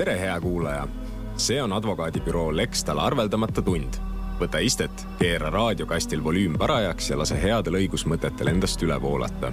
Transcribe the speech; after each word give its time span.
tere, 0.00 0.20
hea 0.20 0.40
kuulaja! 0.40 0.88
see 1.36 1.62
on 1.62 1.72
advokaadibüroo 1.72 2.56
Lextal 2.56 2.98
arveldamata 2.98 3.60
tund. 3.62 3.98
võta 4.40 4.62
istet, 4.64 5.02
keera 5.18 5.50
raadiokastil 5.52 6.22
volüüm 6.24 6.54
parajaks 6.58 7.10
ja 7.10 7.18
lase 7.20 7.36
headel 7.42 7.76
õigusmõtetel 7.82 8.48
endast 8.48 8.80
üle 8.80 8.96
voolata 9.02 9.52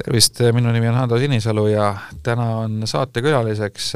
tervist, 0.00 0.40
minu 0.56 0.72
nimi 0.72 0.88
on 0.88 0.96
Hando 1.02 1.20
Sinisalu 1.20 1.66
ja 1.74 1.90
täna 2.22 2.46
on 2.64 2.86
saatekülaliseks 2.88 3.92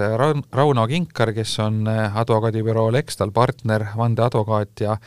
Rauno 0.52 0.86
Kinkar, 0.86 1.32
kes 1.32 1.58
on 1.64 1.86
advokaadibüroo 1.88 2.92
Lextal 2.92 3.32
partner, 3.32 3.86
vandeadvokaat 3.96 4.84
ja 4.84 4.98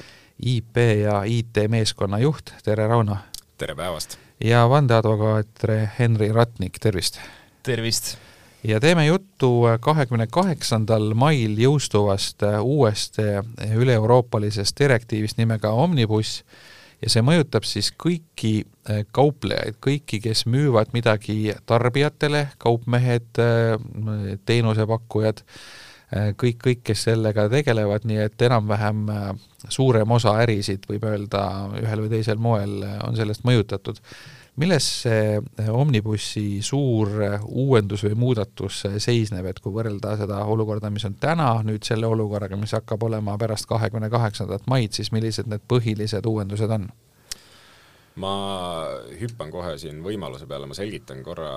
IP 0.42 0.88
ja 1.04 1.22
IT 1.26 1.68
meeskonna 1.70 2.18
juht, 2.26 2.56
tere 2.66 2.90
Rauno! 2.90 3.18
Tere 3.62 3.76
päevast! 3.78 4.18
ja 4.44 4.64
vandeadvokaat 4.70 5.64
Henri 6.00 6.32
Ratnik, 6.34 6.80
tervist! 6.82 7.20
tervist! 7.64 8.16
ja 8.64 8.80
teeme 8.80 9.06
juttu 9.06 9.52
kahekümne 9.86 10.26
kaheksandal 10.34 11.14
mail 11.14 11.60
jõustuvast 11.62 12.42
uuest 12.62 13.20
üle-euroopalisest 13.22 14.82
direktiivist 14.82 15.38
nimega 15.38 15.76
Omnibus, 15.78 16.40
ja 17.06 17.14
see 17.14 17.22
mõjutab 17.26 17.68
siis 17.70 17.92
kõiki 17.94 18.64
kauplejaid, 19.14 19.78
kõiki, 19.78 20.24
kes 20.26 20.48
müüvad 20.50 20.90
midagi 20.98 21.54
tarbijatele, 21.70 22.48
kaupmehed, 22.66 23.30
teenusepakkujad, 24.50 25.46
kõik, 26.12 26.60
kõik, 26.60 26.84
kes 26.84 27.06
sellega 27.08 27.48
tegelevad, 27.52 28.04
nii 28.08 28.20
et 28.26 28.44
enam-vähem 28.48 29.06
suurem 29.72 30.12
osa 30.12 30.36
ärisid, 30.44 30.84
võib 30.90 31.06
öelda, 31.08 31.46
ühel 31.80 32.06
või 32.06 32.12
teisel 32.18 32.42
moel 32.42 32.82
on 33.06 33.16
sellest 33.16 33.46
mõjutatud 33.48 34.02
milles 34.60 34.88
see 35.04 35.40
Omnibussi 35.72 36.62
suur 36.66 37.14
uuendus 37.48 38.04
või 38.08 38.18
muudatus 38.20 38.82
seisneb, 39.04 39.48
et 39.48 39.62
kui 39.64 39.74
võrrelda 39.74 40.16
seda 40.20 40.42
olukorda, 40.52 40.92
mis 40.94 41.06
on 41.08 41.16
täna 41.22 41.54
nüüd 41.66 41.88
selle 41.88 42.10
olukorraga, 42.10 42.60
mis 42.60 42.76
hakkab 42.76 43.08
olema 43.08 43.38
pärast 43.42 43.70
kahekümne 43.70 44.12
kaheksandat 44.12 44.68
maid, 44.72 44.94
siis 44.98 45.12
millised 45.16 45.50
need 45.52 45.64
põhilised 45.72 46.28
uuendused 46.28 46.76
on? 46.78 46.90
Ma 48.22 48.34
hüppan 49.20 49.52
kohe 49.54 49.76
siin 49.82 50.02
võimaluse 50.06 50.48
peale, 50.50 50.68
ma 50.70 50.76
selgitan 50.78 51.24
korra, 51.26 51.52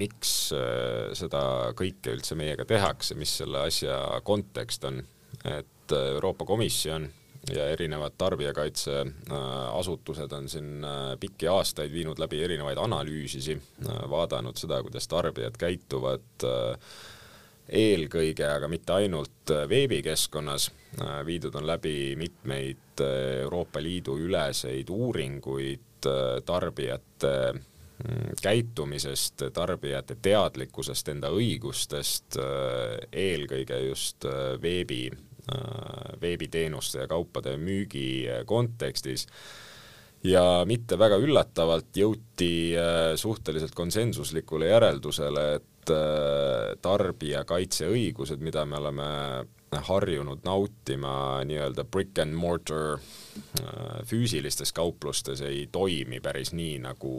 miks 0.00 0.32
äh, 0.56 1.12
seda 1.18 1.42
kõike 1.78 2.14
üldse 2.16 2.34
meiega 2.38 2.64
tehakse, 2.68 3.12
mis 3.18 3.32
selle 3.42 3.58
asja 3.68 3.94
kontekst 4.26 4.82
on. 4.90 4.96
et 5.44 5.66
Euroopa 5.90 6.44
Komisjon 6.46 7.08
ja 7.50 7.64
erinevad 7.72 8.12
tarbijakaitseasutused 8.20 10.32
on 10.36 10.48
siin 10.52 10.84
äh, 10.84 11.16
pikki 11.20 11.48
aastaid 11.48 11.92
viinud 11.92 12.18
läbi 12.20 12.42
erinevaid 12.44 12.78
analüüsisi, 12.78 13.56
äh, 13.56 13.62
vaadanud 14.10 14.56
seda, 14.60 14.82
kuidas 14.84 15.08
tarbijad 15.08 15.56
käituvad 15.58 16.44
eelkõige, 17.72 18.46
aga 18.46 18.68
mitte 18.68 18.92
ainult 18.92 19.52
veebikeskkonnas, 19.68 20.70
viidud 21.26 21.54
on 21.54 21.66
läbi 21.68 22.14
mitmeid 22.18 23.02
Euroopa 23.42 23.82
Liidu 23.82 24.16
üleseid 24.18 24.90
uuringuid 24.90 26.08
tarbijate 26.46 27.32
mm, 27.52 28.36
käitumisest, 28.42 29.46
tarbijate 29.54 30.16
teadlikkusest 30.22 31.12
enda 31.14 31.30
õigustest, 31.36 32.40
eelkõige 33.12 33.82
just 33.86 34.26
veebi 34.62 35.04
Äh, 35.50 36.20
veebiteenuste 36.20 37.00
ja 37.00 37.06
kaupade 37.08 37.56
müügi 37.56 38.28
äh, 38.28 38.42
kontekstis 38.46 39.24
ja 40.26 40.64
mitte 40.68 40.98
väga 41.00 41.16
üllatavalt 41.22 41.96
jõuti 41.96 42.76
äh, 42.78 43.12
suhteliselt 43.20 43.74
konsensuslikule 43.76 44.70
järeldusele, 44.72 45.46
et 45.60 45.66
tarbijakaitseõigused, 46.84 48.42
mida 48.44 48.62
me 48.68 48.76
oleme 48.78 49.06
harjunud 49.88 50.44
nautima 50.44 51.40
nii-öelda 51.48 51.82
brick 51.88 52.20
and 52.22 52.36
mortar 52.36 53.00
füüsilistes 54.06 54.74
kauplustes, 54.76 55.40
ei 55.42 55.64
toimi 55.72 56.20
päris 56.22 56.52
nii, 56.54 56.76
nagu 56.84 57.14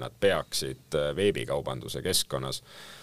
nad 0.00 0.16
peaksid 0.24 0.96
veebikaubanduse 1.14 2.02
keskkonnas 2.02 2.62
Äh, 2.64 2.99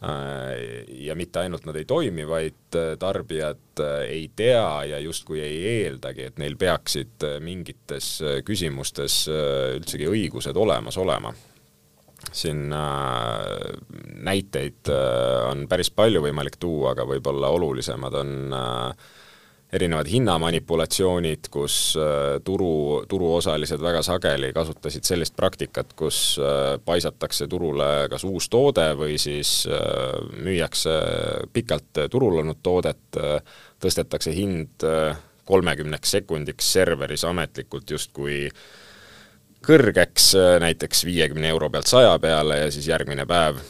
ja 0.00 1.14
mitte 1.18 1.40
ainult 1.42 1.64
nad 1.66 1.76
ei 1.76 1.86
toimi, 1.88 2.22
vaid 2.28 2.76
äh, 2.78 2.92
tarbijad 3.00 3.82
äh, 3.82 4.04
ei 4.06 4.30
tea 4.36 4.84
ja 4.92 5.00
justkui 5.02 5.40
ei 5.42 5.58
eeldagi, 5.82 6.28
et 6.30 6.38
neil 6.38 6.54
peaksid 6.58 7.26
mingites 7.42 8.12
küsimustes 8.46 9.24
üldsegi 9.28 10.06
õigused 10.06 10.56
olemas 10.56 10.98
olema. 11.02 11.34
siin 12.32 12.70
näiteid 14.28 14.90
on 15.50 15.66
päris 15.68 15.90
palju 15.90 16.22
võimalik 16.22 16.58
tuua, 16.58 16.92
aga 16.92 17.06
võib-olla 17.06 17.50
olulisemad 17.54 18.14
on 18.22 18.54
äh, 18.54 19.08
erinevad 19.72 20.08
hinnamanipulatsioonid, 20.08 21.50
kus 21.52 21.96
äh, 22.00 22.38
turu, 22.44 23.04
turuosalised 23.08 23.82
väga 23.82 24.00
sageli 24.04 24.52
kasutasid 24.56 25.04
sellist 25.04 25.36
praktikat, 25.36 25.92
kus 25.98 26.38
äh, 26.40 26.78
paisatakse 26.84 27.48
turule 27.52 28.08
kas 28.10 28.24
uus 28.24 28.48
toode 28.48 28.86
või 28.96 29.18
siis 29.20 29.60
äh, 29.68 29.84
müüakse 30.40 30.96
pikalt 31.52 32.04
turul 32.10 32.40
olnud 32.40 32.62
toodet, 32.62 33.18
tõstetakse 33.80 34.32
hind 34.34 34.84
kolmekümneks 35.48 36.10
sekundiks 36.16 36.72
serveris 36.72 37.24
ametlikult 37.28 37.90
justkui 37.90 38.46
kõrgeks, 39.64 40.32
näiteks 40.62 41.04
viiekümne 41.08 41.50
euro 41.52 41.70
pealt 41.72 41.90
saja 41.90 42.14
peale 42.22 42.62
ja 42.62 42.70
siis 42.72 42.88
järgmine 42.88 43.26
päev 43.28 43.60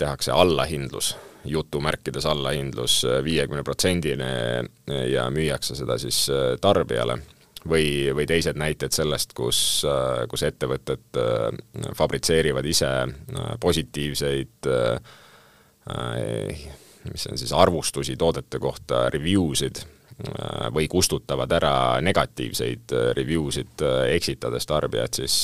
tehakse 0.00 0.32
allahindlus 0.32 1.14
jutumärkides 1.44 2.26
allahindlus 2.26 3.00
viiekümne 3.24 3.62
protsendine 3.64 4.30
ja 5.08 5.28
müüakse 5.32 5.76
seda 5.78 5.98
siis 5.98 6.26
äh, 6.32 6.56
tarbijale. 6.60 7.20
või, 7.68 8.08
või 8.16 8.24
teised 8.24 8.56
näited 8.56 8.92
sellest, 8.92 9.34
kus, 9.36 9.84
kus 10.32 10.42
ettevõtted 10.48 11.18
fabritseerivad 11.92 12.64
ise 12.64 12.88
positiivseid 13.60 14.68
mis 17.12 17.26
on 17.28 17.36
siis 17.38 17.52
arvustusi 17.52 18.16
toodete 18.16 18.58
kohta, 18.58 19.10
review 19.12 19.52
sid, 19.54 19.82
või 20.72 20.88
kustutavad 20.88 21.52
ära 21.52 21.74
negatiivseid 22.00 22.96
review 23.20 23.52
sid, 23.52 23.84
eksitades 24.16 24.64
tarbijat 24.66 25.20
siis 25.20 25.36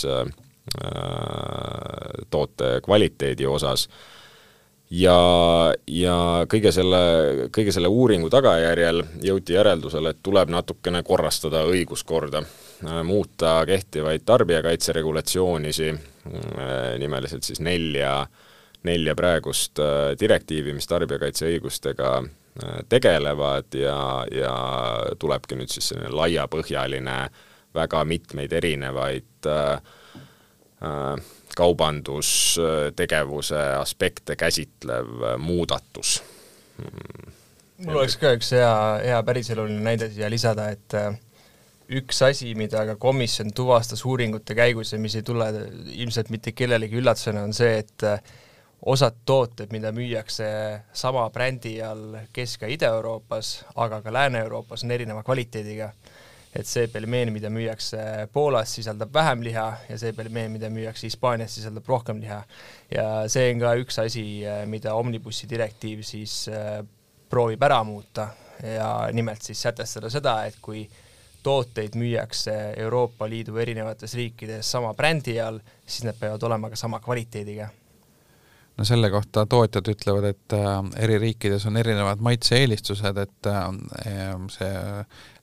toote 2.32 2.78
kvaliteedi 2.88 3.46
osas 3.46 3.90
ja, 4.90 5.18
ja 5.86 6.16
kõige 6.50 6.72
selle, 6.74 7.00
kõige 7.54 7.74
selle 7.74 7.90
uuringu 7.90 8.30
tagajärjel 8.32 9.02
jõuti 9.24 9.56
järeldusele, 9.56 10.14
et 10.14 10.22
tuleb 10.22 10.52
natukene 10.52 11.02
korrastada 11.06 11.64
õiguskorda, 11.70 12.42
äh, 12.42 13.02
muuta 13.06 13.58
kehtivaid 13.66 14.26
tarbijakaitse 14.26 14.96
regulatsioonisi, 14.96 15.92
äh, 15.92 16.96
nimeliselt 17.02 17.46
siis 17.48 17.60
nelja, 17.60 18.26
nelja 18.86 19.14
praegust 19.18 19.82
äh, 19.82 20.14
direktiivi, 20.20 20.74
mis 20.76 20.90
tarbijakaitseõigustega 20.90 22.18
tegelevad 22.88 23.74
ja, 23.76 23.98
ja 24.32 24.52
tulebki 25.20 25.58
nüüd 25.58 25.68
siis 25.68 25.90
selline 25.90 26.08
laiapõhjaline, 26.16 27.16
väga 27.76 28.04
mitmeid 28.08 28.52
erinevaid 28.56 29.48
äh, 29.50 29.80
äh, 30.82 31.32
kaubandustegevuse 31.56 33.60
aspekte 33.80 34.36
käsitlev 34.36 35.38
muudatus. 35.38 36.22
mul 37.78 37.96
oleks 37.96 38.16
ka 38.20 38.32
üks 38.36 38.50
hea, 38.56 38.72
hea 39.04 39.22
päriseluline 39.24 39.82
näide 39.84 40.10
siia 40.12 40.30
lisada, 40.32 40.68
et 40.72 40.94
äh, 40.96 41.16
üks 41.88 42.22
asi, 42.26 42.54
mida 42.58 42.84
ka 42.88 42.96
komisjon 43.00 43.52
tuvastas 43.56 44.04
uuringute 44.04 44.54
käigus 44.58 44.92
ja 44.92 44.98
mis 45.00 45.16
ei 45.16 45.24
tule 45.26 45.46
ilmselt 45.94 46.30
mitte 46.34 46.52
kellelegi 46.52 47.00
üllatusena, 47.00 47.44
on 47.46 47.54
see, 47.56 47.78
et 47.84 48.06
äh, 48.06 48.20
osad 48.86 49.22
tooted, 49.24 49.72
mida 49.72 49.92
müüakse 49.94 50.46
sama 50.92 51.30
brändi 51.30 51.78
all 51.82 52.18
Kesk- 52.36 52.66
ja 52.66 52.72
Ida-Euroopas, 52.74 53.64
aga 53.74 54.02
ka 54.02 54.12
Lääne-Euroopas, 54.12 54.84
on 54.84 54.94
erineva 54.94 55.22
kvaliteediga 55.26 55.92
et 56.56 56.68
see 56.68 56.88
pelmeen, 56.88 57.32
mida 57.34 57.50
müüakse 57.52 58.00
Poolas, 58.32 58.72
sisaldab 58.78 59.12
vähem 59.14 59.42
liha 59.44 59.66
ja 59.90 59.98
see 60.00 60.12
pelmeen, 60.16 60.54
mida 60.56 60.70
müüakse 60.72 61.08
Hispaanias, 61.08 61.54
sisaldab 61.58 61.88
rohkem 61.88 62.20
liha. 62.22 62.42
ja 62.90 63.06
see 63.32 63.50
on 63.52 63.60
ka 63.60 63.74
üks 63.82 64.00
asi, 64.02 64.26
mida 64.70 64.94
Omnibussi 64.96 65.48
direktiiv 65.50 66.04
siis 66.06 66.46
äh, 66.48 66.80
proovib 67.30 67.62
ära 67.62 67.82
muuta 67.84 68.30
ja 68.62 69.08
nimelt 69.12 69.42
siis 69.44 69.60
sätestada 69.62 70.10
seda, 70.10 70.38
et 70.48 70.56
kui 70.62 70.86
tooteid 71.46 71.94
müüakse 71.98 72.54
Euroopa 72.82 73.28
Liidu 73.28 73.58
erinevates 73.62 74.14
riikides 74.18 74.70
sama 74.70 74.94
brändi 74.94 75.36
all, 75.40 75.60
siis 75.86 76.06
need 76.08 76.16
peavad 76.20 76.42
olema 76.48 76.72
ka 76.72 76.78
sama 76.80 77.02
kvaliteediga 77.04 77.68
no 78.76 78.84
selle 78.84 79.10
kohta 79.10 79.46
tootjad 79.46 79.88
ütlevad, 79.88 80.26
et 80.32 80.54
äh, 80.56 80.74
eri 81.04 81.18
riikides 81.20 81.64
on 81.68 81.76
erinevad 81.80 82.20
maitse-eelistused, 82.24 83.20
et 83.22 83.48
äh, 83.50 84.34
see 84.52 84.72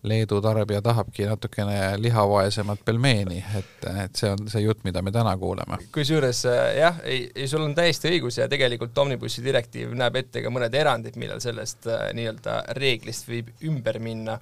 Leedu 0.03 0.41
tarbija 0.43 0.81
tahabki 0.83 1.25
natukene 1.29 1.77
lihavaesemat 1.97 2.81
pelmeeni, 2.85 3.39
et, 3.57 3.85
et 4.03 4.19
see 4.19 4.33
on 4.33 4.49
see 4.51 4.65
jutt, 4.65 4.83
mida 4.83 5.01
me 5.01 5.13
täna 5.15 5.31
kuuleme. 5.39 5.79
kusjuures 5.95 6.43
jah, 6.77 6.99
ei, 7.07 7.29
ei, 7.35 7.47
sul 7.47 7.63
on 7.63 7.75
täiesti 7.77 8.11
õigus 8.11 8.41
ja 8.41 8.49
tegelikult 8.51 8.97
Omnibussi 9.05 9.43
direktiiv 9.45 9.95
näeb 9.97 10.19
ette 10.19 10.43
ka 10.43 10.51
mõned 10.53 10.75
erandid, 10.75 11.15
millal 11.21 11.41
sellest 11.43 11.87
nii-öelda 11.87 12.59
reeglist 12.77 13.29
võib 13.31 13.49
ümber 13.63 13.99
minna. 14.03 14.37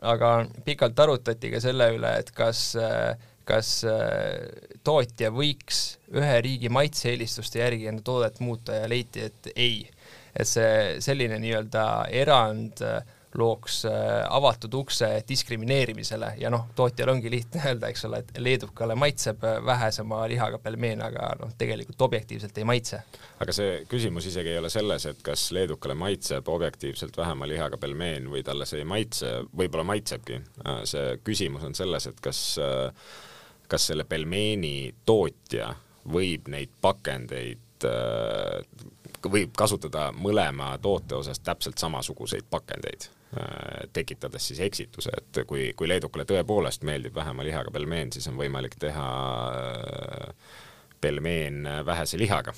aga 0.00 0.46
pikalt 0.64 1.00
arutati 1.00 1.50
ka 1.52 1.60
selle 1.60 1.90
üle, 1.92 2.12
et 2.20 2.30
kas 2.36 2.74
äh, 2.76 3.16
kas 3.50 3.72
äh, 3.88 4.74
tootja 4.86 5.30
võiks 5.34 5.82
ühe 6.14 6.34
riigi 6.44 6.70
maitse-eelistuste 6.72 7.62
järgi 7.62 7.90
enda 7.90 8.04
toodet 8.06 8.40
muuta 8.44 8.82
ja 8.82 8.90
leiti, 8.90 9.26
et 9.30 9.52
ei. 9.56 9.82
et 10.30 10.48
see 10.48 11.00
selline 11.02 11.40
nii-öelda 11.42 11.86
erand 12.14 12.82
äh, 12.86 13.00
looks 13.38 13.84
äh, 13.84 13.92
avatud 14.30 14.74
ukse 14.74 15.08
diskrimineerimisele 15.28 16.32
ja 16.38 16.50
noh, 16.50 16.66
tootjal 16.74 17.12
ongi 17.12 17.30
lihtne 17.30 17.62
öelda, 17.70 17.90
eks 17.90 18.04
ole, 18.08 18.22
et 18.24 18.40
leedukale 18.42 18.96
maitseb 18.98 19.44
vähesema 19.66 20.22
lihaga 20.30 20.58
pelmeen, 20.62 21.02
aga 21.06 21.32
noh, 21.40 21.54
tegelikult 21.58 22.02
objektiivselt 22.08 22.58
ei 22.58 22.66
maitse. 22.66 23.02
aga 23.40 23.54
see 23.54 23.80
küsimus 23.90 24.26
isegi 24.30 24.54
ei 24.54 24.58
ole 24.62 24.70
selles, 24.70 25.06
et 25.10 25.22
kas 25.26 25.48
leedukale 25.54 25.94
maitseb 25.98 26.48
objektiivselt 26.48 27.16
vähema 27.18 27.48
lihaga 27.50 27.78
pelmeen 27.78 28.30
või 28.30 28.42
talle 28.46 28.66
see 28.66 28.82
ei 28.82 28.88
maitse, 28.88 29.32
võib-olla 29.56 29.86
maitsebki. 29.94 30.40
see 30.84 31.18
küsimus 31.24 31.66
on 31.66 31.74
selles, 31.78 32.06
et 32.10 32.22
kas 32.22 32.42
äh, 32.58 33.10
kas 33.70 33.90
selle 33.90 34.04
pelmeeni 34.08 34.90
tootja 35.06 35.70
võib 36.10 36.48
neid 36.50 36.72
pakendeid 36.82 37.86
äh, 37.86 38.60
võib 39.30 39.54
kasutada 39.56 40.10
mõlema 40.16 40.72
toote 40.82 41.18
osas 41.18 41.42
täpselt 41.44 41.78
samasuguseid 41.78 42.48
pakendeid, 42.50 43.06
äh, 43.36 43.86
tekitades 43.92 44.50
siis 44.50 44.62
eksituse, 44.66 45.12
et 45.16 45.42
kui, 45.46 45.70
kui 45.76 45.88
leedukale 45.88 46.26
tõepoolest 46.28 46.86
meeldib 46.88 47.14
vähema 47.14 47.46
lihaga 47.46 47.72
pelmeen, 47.74 48.12
siis 48.12 48.28
on 48.32 48.40
võimalik 48.40 48.78
teha 48.80 49.06
äh, 49.54 50.52
pelmeen 51.00 51.64
vähese 51.86 52.18
lihaga 52.20 52.52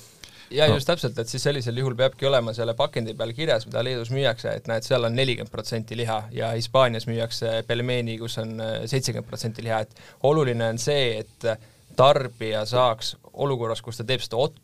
ja 0.51 0.67
just 0.67 0.87
täpselt, 0.89 1.17
et 1.19 1.29
siis 1.29 1.43
sellisel 1.43 1.77
juhul 1.77 1.95
peabki 1.99 2.27
olema 2.27 2.53
selle 2.53 2.75
pakendi 2.77 3.15
peal 3.17 3.33
kirjas, 3.33 3.67
mida 3.69 3.83
Leedus 3.85 4.11
müüakse, 4.13 4.55
et 4.57 4.67
näed, 4.71 4.85
seal 4.87 5.07
on 5.07 5.15
nelikümmend 5.15 5.51
protsenti 5.51 5.97
liha 5.97 6.23
ja 6.35 6.51
Hispaanias 6.57 7.07
müüakse 7.09 7.61
pelmeeni, 7.67 8.17
kus 8.21 8.37
on 8.43 8.57
äh, 8.61 8.73
seitsekümmend 8.89 9.29
protsenti 9.29 9.65
liha, 9.65 9.83
et 9.85 10.03
oluline 10.29 10.73
on 10.73 10.81
see, 10.81 11.23
et 11.23 11.47
tarbija 11.95 12.65
saaks 12.65 13.15
olukorras, 13.33 13.81
kus 13.81 13.99
ta 13.99 14.05
teeb 14.07 14.21
seda 14.23 14.39
ot-, 14.41 14.61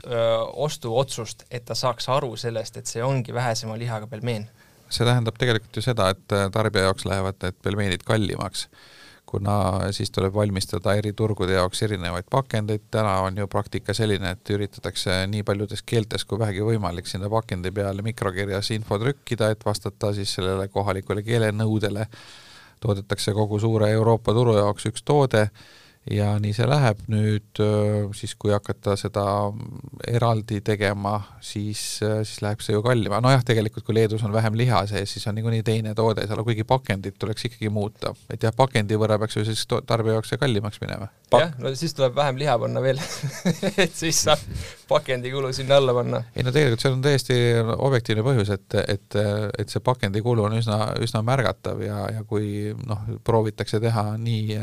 ostuotsust, 0.66 1.46
et 1.52 1.66
ta 1.66 1.78
saaks 1.78 2.10
aru 2.14 2.36
sellest, 2.40 2.78
et 2.78 2.90
see 2.90 3.04
ongi 3.06 3.34
vähesema 3.34 3.78
lihaga 3.80 4.08
pelmeen. 4.08 4.48
see 4.90 5.06
tähendab 5.06 5.36
tegelikult 5.38 5.76
ju 5.78 5.84
seda, 5.86 6.10
et 6.16 6.34
äh, 6.34 6.48
tarbija 6.54 6.88
jaoks 6.88 7.06
lähevad 7.06 7.38
need 7.44 7.58
pelmeenid 7.62 8.06
kallimaks 8.06 8.68
kuna 9.30 9.92
siis 9.94 10.10
tuleb 10.12 10.34
valmistada 10.34 10.96
eri 10.98 11.12
turgude 11.14 11.54
jaoks 11.54 11.84
erinevaid 11.86 12.26
pakendeid, 12.32 12.88
täna 12.92 13.20
on 13.26 13.38
ju 13.38 13.48
praktika 13.48 13.94
selline, 13.94 14.34
et 14.34 14.54
üritatakse 14.56 15.20
nii 15.30 15.44
paljudes 15.46 15.84
keeltes 15.86 16.26
kui 16.26 16.40
vähegi 16.42 16.66
võimalik 16.66 17.10
sinna 17.10 17.30
pakendi 17.30 17.72
peale 17.76 18.06
mikrokirjas 18.06 18.72
info 18.74 18.98
trükkida, 19.02 19.52
et 19.54 19.66
vastata 19.66 20.14
siis 20.18 20.34
sellele 20.40 20.68
kohalikule 20.74 21.22
keelenõudele, 21.26 22.08
toodetakse 22.82 23.36
kogu 23.38 23.60
suure 23.62 23.92
Euroopa 23.94 24.34
turu 24.34 24.58
jaoks 24.58 24.90
üks 24.90 25.06
toode 25.06 25.46
ja 26.08 26.30
nii 26.42 26.54
see 26.56 26.68
läheb, 26.70 27.02
nüüd 27.12 27.60
siis 28.18 28.34
kui 28.40 28.54
hakata 28.54 28.96
seda 29.00 29.24
eraldi 30.08 30.62
tegema, 30.66 31.18
siis, 31.44 31.82
siis 32.00 32.40
läheb 32.44 32.64
see 32.64 32.76
ju 32.76 32.84
kallima, 32.86 33.20
nojah, 33.24 33.44
tegelikult 33.46 33.86
kui 33.86 33.98
Leedus 33.98 34.24
on 34.26 34.34
vähem 34.34 34.56
liha 34.58 34.82
sees, 34.90 35.12
siis 35.14 35.28
on 35.30 35.38
niikuinii 35.38 35.64
teine 35.66 35.94
toode 35.98 36.26
seal, 36.28 36.42
kuigi 36.48 36.66
pakendit 36.68 37.20
tuleks 37.20 37.50
ikkagi 37.50 37.70
muuta. 37.74 38.14
et 38.32 38.44
jah, 38.44 38.56
pakendi 38.56 38.98
võrra 39.00 39.20
peaks 39.20 39.38
ju 39.38 39.46
siis 39.48 39.66
tarbija 39.68 40.18
jaoks 40.18 40.34
see 40.34 40.42
kallimaks 40.42 40.82
minema. 40.82 41.10
jah, 41.36 41.54
no 41.60 41.74
siis 41.78 41.94
tuleb 41.98 42.16
vähem 42.16 42.40
liha 42.42 42.58
panna 42.60 42.82
veel 42.84 43.02
et 43.84 43.94
siis 43.96 44.24
saab 44.24 44.42
pakendikulu 44.90 45.52
sinna 45.54 45.78
alla 45.78 45.94
panna. 45.94 46.24
ei 46.36 46.48
no 46.48 46.56
tegelikult 46.56 46.86
see 46.86 46.94
on 46.96 47.06
täiesti 47.06 47.40
objektiivne 47.76 48.26
põhjus, 48.26 48.54
et, 48.56 48.80
et, 48.96 49.20
et 49.60 49.70
see 49.70 49.84
pakendikulu 49.84 50.48
on 50.48 50.58
üsna, 50.62 50.80
üsna 51.04 51.22
märgatav 51.28 51.84
ja, 51.86 52.02
ja 52.16 52.26
kui 52.28 52.74
noh, 52.88 53.06
proovitakse 53.24 53.82
teha 53.84 54.06
nii 54.18 54.58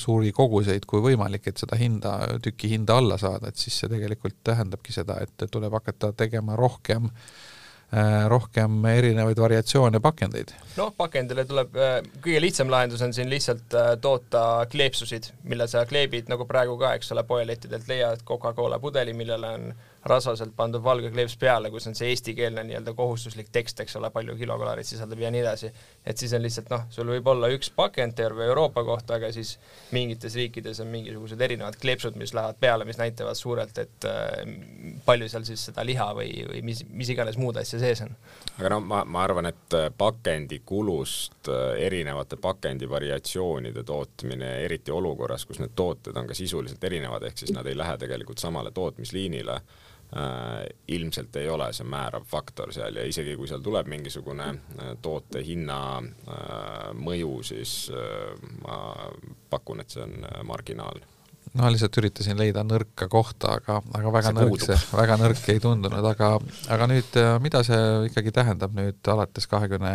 suuri 0.00 0.32
koguseid, 0.34 0.61
koguseid 0.62 0.86
kui 0.86 1.02
võimalik, 1.02 1.48
et 1.48 1.58
seda 1.58 1.76
hinda, 1.78 2.18
tüki 2.42 2.70
hinda 2.72 2.96
alla 3.00 3.18
saada, 3.18 3.50
et 3.50 3.58
siis 3.58 3.74
see 3.80 3.90
tegelikult 3.90 4.38
tähendabki 4.44 4.94
seda, 4.94 5.18
et 5.22 5.50
tuleb 5.50 5.72
hakata 5.74 6.12
tegema 6.16 6.56
rohkem 6.56 7.08
äh, 7.08 8.28
rohkem 8.30 8.84
erinevaid 8.86 9.38
variatsioone 9.38 10.00
pakendeid. 10.00 10.54
noh, 10.76 10.92
pakendile 10.96 11.44
tuleb, 11.48 11.74
äh, 11.76 11.98
kõige 12.22 12.42
lihtsam 12.44 12.70
lahendus 12.70 13.02
on 13.02 13.12
siin 13.12 13.30
lihtsalt 13.30 13.74
äh, 13.74 13.94
toota 14.00 14.66
kleepsusid, 14.70 15.32
mille 15.44 15.66
sa 15.68 15.84
kleebid, 15.86 16.30
nagu 16.30 16.46
praegu 16.46 16.78
ka, 16.78 16.94
eks 16.94 17.12
ole, 17.12 17.24
poelettidelt 17.26 17.88
leiad 17.90 18.22
Coca-Cola 18.28 18.78
pudeli, 18.78 19.16
millele 19.16 19.56
on 19.58 19.72
rasaselt 20.04 20.54
pandud 20.56 20.82
valge 20.82 21.10
kleeps 21.12 21.36
peale, 21.38 21.70
kus 21.70 21.86
on 21.86 21.94
see 21.94 22.10
eestikeelne 22.10 22.64
nii-öelda 22.66 22.94
kohustuslik 22.98 23.52
tekst, 23.54 23.80
eks 23.84 23.96
ole, 24.00 24.10
palju 24.10 24.34
kilokaloreid 24.38 24.86
sisaldab 24.86 25.20
ja 25.22 25.30
nii 25.30 25.42
edasi. 25.44 25.70
et 26.06 26.18
siis 26.18 26.32
on 26.34 26.42
lihtsalt 26.42 26.70
noh, 26.72 26.86
sul 26.90 27.06
võib 27.12 27.28
olla 27.30 27.50
üks 27.54 27.70
pakend 27.76 28.16
terve 28.18 28.44
Euroopa 28.50 28.82
kohta, 28.84 29.20
aga 29.20 29.30
siis 29.32 29.54
mingites 29.94 30.34
riikides 30.34 30.80
on 30.82 30.90
mingisugused 30.90 31.40
erinevad 31.40 31.78
kleepsud, 31.80 32.16
mis 32.18 32.34
lähevad 32.34 32.58
peale, 32.60 32.86
mis 32.88 32.98
näitavad 32.98 33.38
suurelt, 33.38 33.78
et 33.78 34.08
äh, 34.10 34.42
palju 35.06 35.28
seal 35.30 35.46
siis 35.46 35.68
seda 35.70 35.86
liha 35.86 36.08
või, 36.18 36.32
või 36.50 36.64
mis, 36.66 36.82
mis 36.90 37.14
iganes 37.14 37.38
muud 37.38 37.62
asja 37.62 37.78
sees 37.82 38.02
on. 38.02 38.10
aga 38.58 38.74
no 38.74 38.80
ma, 38.82 39.04
ma 39.06 39.22
arvan, 39.22 39.52
et 39.52 39.78
äh, 39.78 39.86
pakendikulust 39.98 41.52
äh, 41.52 41.78
erinevate 41.86 42.40
pakendi 42.42 42.90
variatsioonide 42.90 43.86
tootmine, 43.86 44.56
eriti 44.66 44.90
olukorras, 44.90 45.46
kus 45.46 45.62
need 45.62 45.78
tooted 45.78 46.18
on 46.18 46.26
ka 46.26 46.34
sisuliselt 46.34 46.82
erinevad, 46.90 47.22
ehk 47.30 47.38
siis 47.38 47.54
nad 47.54 47.70
ei 47.70 47.78
lähe 47.78 47.94
tegelikult 48.02 48.42
samale 48.42 48.74
tootmisliinile 48.74 49.60
ilmselt 50.92 51.36
ei 51.40 51.48
ole 51.48 51.70
see 51.72 51.86
määrav 51.88 52.26
faktor 52.28 52.72
seal 52.74 52.98
ja 53.00 53.06
isegi 53.08 53.32
kui 53.36 53.48
seal 53.48 53.62
tuleb 53.64 53.88
mingisugune 53.88 54.48
äh, 54.52 54.90
toote 55.02 55.40
hinna 55.46 55.78
äh, 56.02 56.90
mõju, 56.92 57.38
siis 57.48 57.86
äh, 57.96 58.36
ma 58.60 58.82
pakun, 59.50 59.80
et 59.80 59.94
see 59.94 60.04
on 60.04 60.18
äh, 60.28 60.42
marginaalne 60.44 61.08
no 61.58 61.68
lihtsalt 61.72 61.96
üritasin 62.00 62.38
leida 62.38 62.62
nõrka 62.64 63.08
kohta, 63.12 63.56
aga, 63.58 63.78
aga 63.98 64.12
väga 64.14 64.30
see 64.30 64.38
nõrk 64.38 64.64
see, 64.64 64.78
väga 64.96 65.18
nõrk 65.20 65.50
ei 65.52 65.60
tundunud, 65.62 66.08
aga, 66.12 66.30
aga 66.72 66.88
nüüd 66.90 67.18
äh, 67.20 67.34
mida 67.44 67.62
see 67.66 67.82
ikkagi 68.08 68.32
tähendab 68.34 68.76
nüüd 68.76 69.12
alates 69.12 69.48
kahekümne 69.50 69.92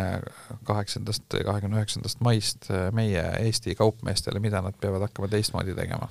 kaheksandast, 0.68 1.26
kahekümne 1.34 1.80
üheksandast 1.80 2.22
maist 2.24 2.70
äh, 2.70 2.88
meie 2.94 3.24
Eesti 3.42 3.74
kaupmeestele, 3.78 4.42
mida 4.42 4.62
nad 4.64 4.78
peavad 4.80 5.08
hakkama 5.08 5.30
teistmoodi 5.32 5.74
tegema? 5.78 6.10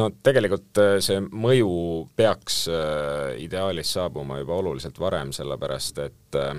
No 0.00 0.08
tegelikult 0.24 0.80
äh, 0.80 0.96
see 1.04 1.20
mõju 1.20 1.72
peaks 2.16 2.64
äh, 2.72 3.34
ideaalis 3.42 3.92
saabuma 3.96 4.40
juba 4.40 4.56
oluliselt 4.62 4.98
varem, 5.00 5.32
sellepärast 5.36 6.00
et 6.04 6.38
äh, 6.40 6.56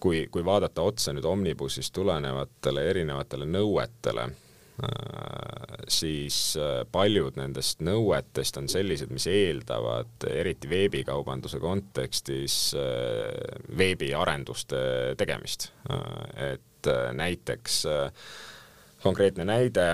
kui, 0.00 0.26
kui 0.32 0.44
vaadata 0.46 0.84
otsa 0.86 1.14
nüüd 1.14 1.26
Omnibussist 1.28 1.94
tulenevatele 1.96 2.86
erinevatele 2.90 3.48
nõuetele, 3.50 4.28
siis 5.90 6.36
paljud 6.94 7.34
nendest 7.34 7.80
nõuetest 7.82 8.60
on 8.60 8.68
sellised, 8.70 9.10
mis 9.10 9.24
eeldavad 9.26 10.22
eriti 10.30 10.70
veebikaubanduse 10.70 11.58
kontekstis 11.58 12.76
veebiarenduste 13.80 14.78
tegemist. 15.18 15.72
et 16.38 16.92
näiteks 17.18 17.80
konkreetne 19.02 19.48
näide 19.50 19.88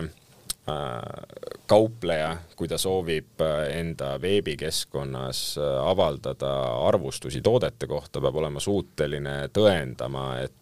kaupleja, 1.67 2.37
kui 2.57 2.69
ta 2.69 2.79
soovib 2.81 3.41
äh, 3.45 3.79
enda 3.81 4.15
veebikeskkonnas 4.21 5.43
äh, 5.59 5.73
avaldada 5.91 6.53
arvustusi 6.89 7.43
toodete 7.45 7.89
kohta, 7.91 8.23
peab 8.25 8.39
olema 8.41 8.63
suuteline 8.65 9.37
tõendama, 9.53 10.29
et 10.45 10.53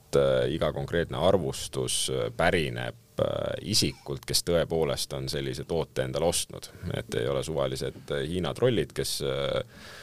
iga 0.52 0.68
konkreetne 0.76 1.16
arvustus 1.16 2.10
pärineb 2.36 3.22
isikult, 3.64 4.26
kes 4.28 4.42
tõepoolest 4.44 5.14
on 5.16 5.30
sellise 5.32 5.64
toote 5.64 6.04
endale 6.04 6.26
ostnud, 6.28 6.68
et 6.98 7.16
ei 7.16 7.30
ole 7.32 7.40
suvalised 7.46 8.12
Hiina 8.28 8.52
trollid, 8.52 8.92
kes 8.92 9.14
Äh, 9.22 9.30
äh, 9.30 10.01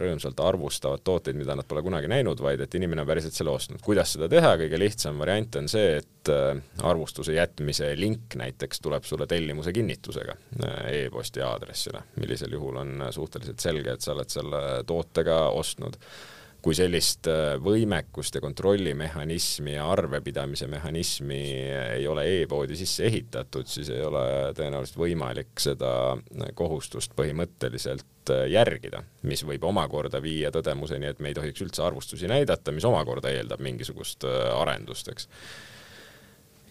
rõõmsalt 0.00 0.40
arvustavad 0.42 1.02
tooteid, 1.04 1.36
mida 1.36 1.54
nad 1.58 1.66
pole 1.68 1.82
kunagi 1.84 2.08
näinud, 2.10 2.40
vaid 2.42 2.62
et 2.64 2.74
inimene 2.74 3.04
on 3.04 3.08
päriselt 3.10 3.36
selle 3.36 3.52
ostnud. 3.52 3.82
kuidas 3.84 4.14
seda 4.16 4.30
teha, 4.32 4.54
kõige 4.62 4.80
lihtsam 4.80 5.20
variant 5.20 5.60
on 5.60 5.68
see, 5.70 6.00
et 6.00 6.32
äh, 6.32 6.56
arvustuse 6.88 7.36
jätmise 7.36 7.92
link 8.00 8.34
näiteks 8.40 8.80
tuleb 8.80 9.04
sulle 9.04 9.28
tellimuse 9.30 9.72
kinnitusega 9.76 10.36
e-posti 10.90 11.44
aadressile, 11.44 12.02
millisel 12.16 12.56
juhul 12.56 12.80
on 12.80 13.06
suhteliselt 13.12 13.60
selge, 13.60 13.92
et 13.92 14.04
sa 14.04 14.14
oled 14.16 14.32
selle 14.32 14.62
tootega 14.88 15.42
ostnud 15.56 16.00
kui 16.62 16.76
sellist 16.76 17.28
äh, 17.30 17.54
võimekust 17.62 18.36
ja 18.36 18.42
kontrollimehhanismi 18.44 19.74
ja 19.74 19.86
arvepidamise 19.90 20.68
mehhanismi 20.70 21.40
ei 21.96 22.06
ole 22.08 22.26
e-poodi 22.34 22.76
sisse 22.78 23.06
ehitatud, 23.08 23.68
siis 23.70 23.90
ei 23.94 24.02
ole 24.04 24.22
tõenäoliselt 24.56 25.00
võimalik 25.00 25.62
seda 25.62 25.92
kohustust 26.58 27.16
põhimõtteliselt 27.18 28.32
äh, 28.34 28.44
järgida, 28.52 29.02
mis 29.28 29.44
võib 29.48 29.64
omakorda 29.70 30.20
viia 30.22 30.52
tõdemuseni, 30.54 31.10
et 31.10 31.24
me 31.24 31.32
ei 31.32 31.38
tohiks 31.38 31.64
üldse 31.64 31.84
arvustusi 31.86 32.30
näidata, 32.30 32.74
mis 32.76 32.86
omakorda 32.88 33.32
eeldab 33.32 33.64
mingisugust 33.64 34.28
äh, 34.28 34.46
arendust, 34.60 35.08
eks. 35.14 35.28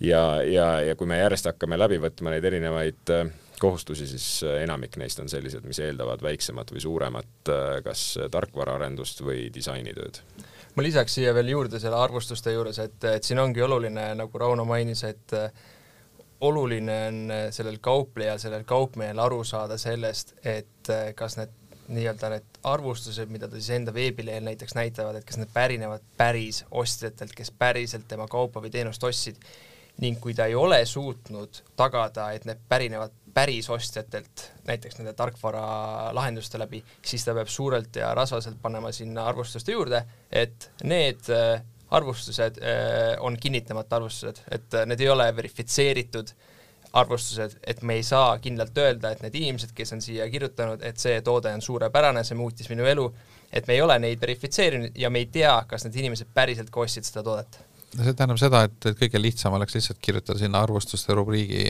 ja, 0.06 0.24
ja, 0.46 0.72
ja 0.86 0.98
kui 1.00 1.10
me 1.10 1.22
järjest 1.22 1.50
hakkame 1.54 1.82
läbi 1.82 2.02
võtma 2.06 2.36
neid 2.36 2.46
erinevaid 2.46 3.18
kohustusi, 3.60 4.08
siis 4.08 4.28
äh, 4.44 4.62
enamik 4.64 4.98
neist 5.02 5.20
on 5.20 5.30
sellised, 5.32 5.66
mis 5.68 5.80
eeldavad 5.84 6.24
väiksemat 6.24 6.72
või 6.74 6.84
suuremat 6.84 7.52
äh, 7.54 7.80
kas 7.86 8.06
tarkvaraarendust 8.32 9.24
või 9.26 9.50
disainitööd. 9.54 10.22
ma 10.76 10.86
lisaks 10.86 11.20
siia 11.20 11.34
veel 11.36 11.52
juurde 11.56 11.80
selle 11.80 12.00
arvustuste 12.00 12.54
juures, 12.56 12.80
et, 12.80 13.04
et 13.04 13.24
siin 13.24 13.40
ongi 13.40 13.62
oluline, 13.62 14.14
nagu 14.20 14.42
Rauno 14.42 14.66
mainis, 14.66 15.04
et 15.08 15.36
äh, 15.38 15.52
oluline 16.42 17.00
on 17.08 17.32
sellel 17.52 17.80
kauplejal, 17.84 18.40
sellel 18.40 18.64
kaupmehel 18.64 19.20
aru 19.20 19.44
saada 19.44 19.78
sellest, 19.78 20.38
et 20.48 20.92
kas 21.16 21.36
need 21.36 21.58
nii-öelda 21.90 22.30
need 22.32 22.60
arvustused, 22.70 23.32
mida 23.34 23.48
ta 23.50 23.58
siis 23.58 23.74
enda 23.76 23.94
veebilehel 23.94 24.46
näiteks 24.46 24.76
näitavad, 24.78 25.18
et 25.20 25.26
kas 25.28 25.40
need 25.42 25.50
pärinevad 25.54 26.06
päris 26.18 26.62
ostjatelt, 26.72 27.34
kes 27.36 27.52
päriselt 27.52 28.08
tema 28.08 28.28
kaupa 28.30 28.62
või 28.64 28.72
teenust 28.74 29.04
ostsid 29.04 29.42
ning 30.00 30.20
kui 30.22 30.36
ta 30.36 30.48
ei 30.48 30.56
ole 30.56 30.80
suutnud 30.86 31.62
tagada, 31.80 32.30
et 32.36 32.46
need 32.48 32.62
pärinevad 32.70 33.16
päris 33.40 33.70
ostjatelt, 33.72 34.50
näiteks 34.68 35.00
nende 35.00 35.14
tarkvaralahenduste 35.18 36.60
läbi, 36.60 36.82
siis 37.06 37.24
ta 37.24 37.36
peab 37.38 37.48
suurelt 37.52 37.96
ja 38.02 38.12
rasvaselt 38.18 38.60
panema 38.62 38.92
sinna 38.96 39.28
arvustuste 39.32 39.72
juurde, 39.72 40.02
et 40.32 40.72
need 40.84 41.30
äh, 41.32 41.62
arvustused 41.96 42.60
äh, 42.60 43.16
on 43.24 43.38
kinnitamata 43.40 44.00
arvustused, 44.00 44.44
et 44.52 44.76
äh, 44.76 44.88
need 44.90 45.06
ei 45.06 45.12
ole 45.14 45.30
verifitseeritud 45.36 46.34
arvustused, 47.00 47.56
et 47.64 47.82
me 47.86 48.00
ei 48.00 48.04
saa 48.04 48.34
kindlalt 48.44 48.78
öelda, 48.82 49.14
et 49.14 49.24
need 49.24 49.40
inimesed, 49.40 49.72
kes 49.78 49.96
on 49.96 50.04
siia 50.04 50.28
kirjutanud, 50.34 50.84
et 50.84 51.00
see 51.00 51.22
toode 51.24 51.54
on 51.54 51.64
suurepärane, 51.64 52.26
see 52.28 52.38
muutis 52.38 52.68
minu 52.74 52.88
elu, 52.92 53.08
et 53.54 53.70
me 53.70 53.78
ei 53.78 53.86
ole 53.86 54.00
neid 54.04 54.20
verifitseerinud 54.22 55.00
ja 55.00 55.14
me 55.14 55.24
ei 55.24 55.32
tea, 55.32 55.56
kas 55.70 55.88
need 55.88 56.02
inimesed 56.04 56.34
päriselt 56.34 56.74
ka 56.74 56.84
ostsid 56.84 57.08
seda 57.08 57.24
toodet 57.24 57.62
see 57.96 58.14
tähendab 58.14 58.40
seda, 58.42 58.64
et, 58.68 58.78
et 58.86 58.98
kõige 59.00 59.22
lihtsam 59.22 59.56
oleks 59.58 59.78
lihtsalt 59.78 60.02
kirjutada 60.04 60.40
sinna 60.42 60.62
arvustuste 60.66 61.16
rubriigi 61.18 61.64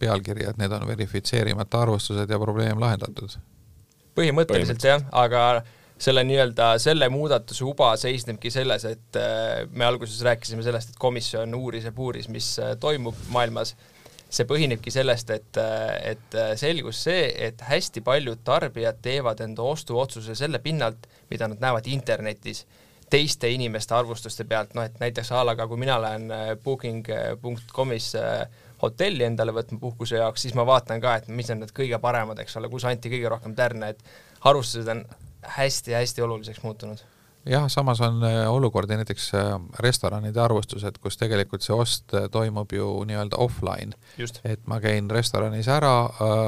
pealkirja, 0.00 0.52
et 0.52 0.60
need 0.60 0.72
on 0.72 0.86
verifitseerimata 0.88 1.82
arvustused 1.84 2.30
ja 2.30 2.38
probleem 2.40 2.80
lahendatud. 2.80 3.36
põhimõtteliselt 4.18 4.86
jah, 4.88 5.04
aga 5.12 5.42
selle 5.98 6.22
nii-öelda, 6.26 6.72
selle 6.82 7.08
muudatuse 7.10 7.66
uba 7.66 7.92
seisnebki 7.98 8.50
selles, 8.54 8.86
et 8.86 9.18
äh, 9.18 9.66
me 9.70 9.86
alguses 9.86 10.20
rääkisime 10.26 10.62
sellest, 10.62 10.94
et 10.94 10.98
komisjon 11.02 11.54
uuris 11.58 11.88
ja 11.88 11.92
puuris, 11.92 12.28
mis 12.30 12.54
äh, 12.62 12.74
toimub 12.80 13.18
maailmas, 13.34 13.74
see 14.28 14.46
põhinebki 14.46 14.92
sellest, 14.94 15.30
et, 15.34 15.58
äh, 15.58 16.14
et 16.14 16.38
selgus 16.60 17.02
see, 17.08 17.26
et 17.48 17.62
hästi 17.66 18.02
paljud 18.06 18.44
tarbijad 18.46 19.00
teevad 19.02 19.42
enda 19.42 19.66
ostuotsuse 19.66 20.38
selle 20.38 20.62
pinnalt, 20.62 21.08
mida 21.30 21.50
nad 21.50 21.62
näevad 21.62 21.90
internetis 21.90 22.64
teiste 23.10 23.50
inimeste 23.50 23.94
arvustuste 23.94 24.44
pealt, 24.48 24.74
noh 24.76 24.86
et 24.86 24.98
näiteks 25.00 25.32
a 25.32 25.44
la 25.46 25.56
ka 25.56 25.66
kui 25.68 25.80
mina 25.80 25.98
lähen 26.02 26.30
äh, 26.34 26.48
booking.com'is 26.64 28.08
äh, 28.20 28.64
hotelli 28.82 29.26
endale 29.26 29.54
võtma 29.56 29.80
puhkuse 29.82 30.20
jaoks, 30.20 30.46
siis 30.46 30.56
ma 30.58 30.66
vaatan 30.66 31.00
ka, 31.02 31.16
et 31.18 31.28
mis 31.28 31.50
on 31.50 31.62
need 31.62 31.74
kõige 31.76 31.98
paremad, 32.02 32.38
eks 32.42 32.58
ole, 32.60 32.70
kus 32.72 32.86
anti 32.88 33.12
kõige 33.12 33.30
rohkem 33.32 33.56
tärne, 33.58 33.94
et 33.94 34.44
arvustused 34.48 34.90
on 34.94 35.04
hästi-hästi 35.58 36.22
oluliseks 36.22 36.62
muutunud 36.62 37.02
jah, 37.48 37.66
samas 37.68 38.00
on 38.04 38.22
äh, 38.24 38.50
olukordi 38.50 38.96
näiteks 38.96 39.30
äh, 39.34 39.48
restoranide 39.80 40.40
arvustused, 40.40 40.98
kus 41.02 41.16
tegelikult 41.20 41.64
see 41.64 41.74
ost 41.74 42.14
äh, 42.14 42.28
toimub 42.32 42.72
ju 42.72 42.88
nii-öelda 43.08 43.40
offline. 43.40 43.96
et 44.44 44.66
ma 44.66 44.80
käin 44.80 45.10
restoranis 45.10 45.68
ära, 45.68 45.92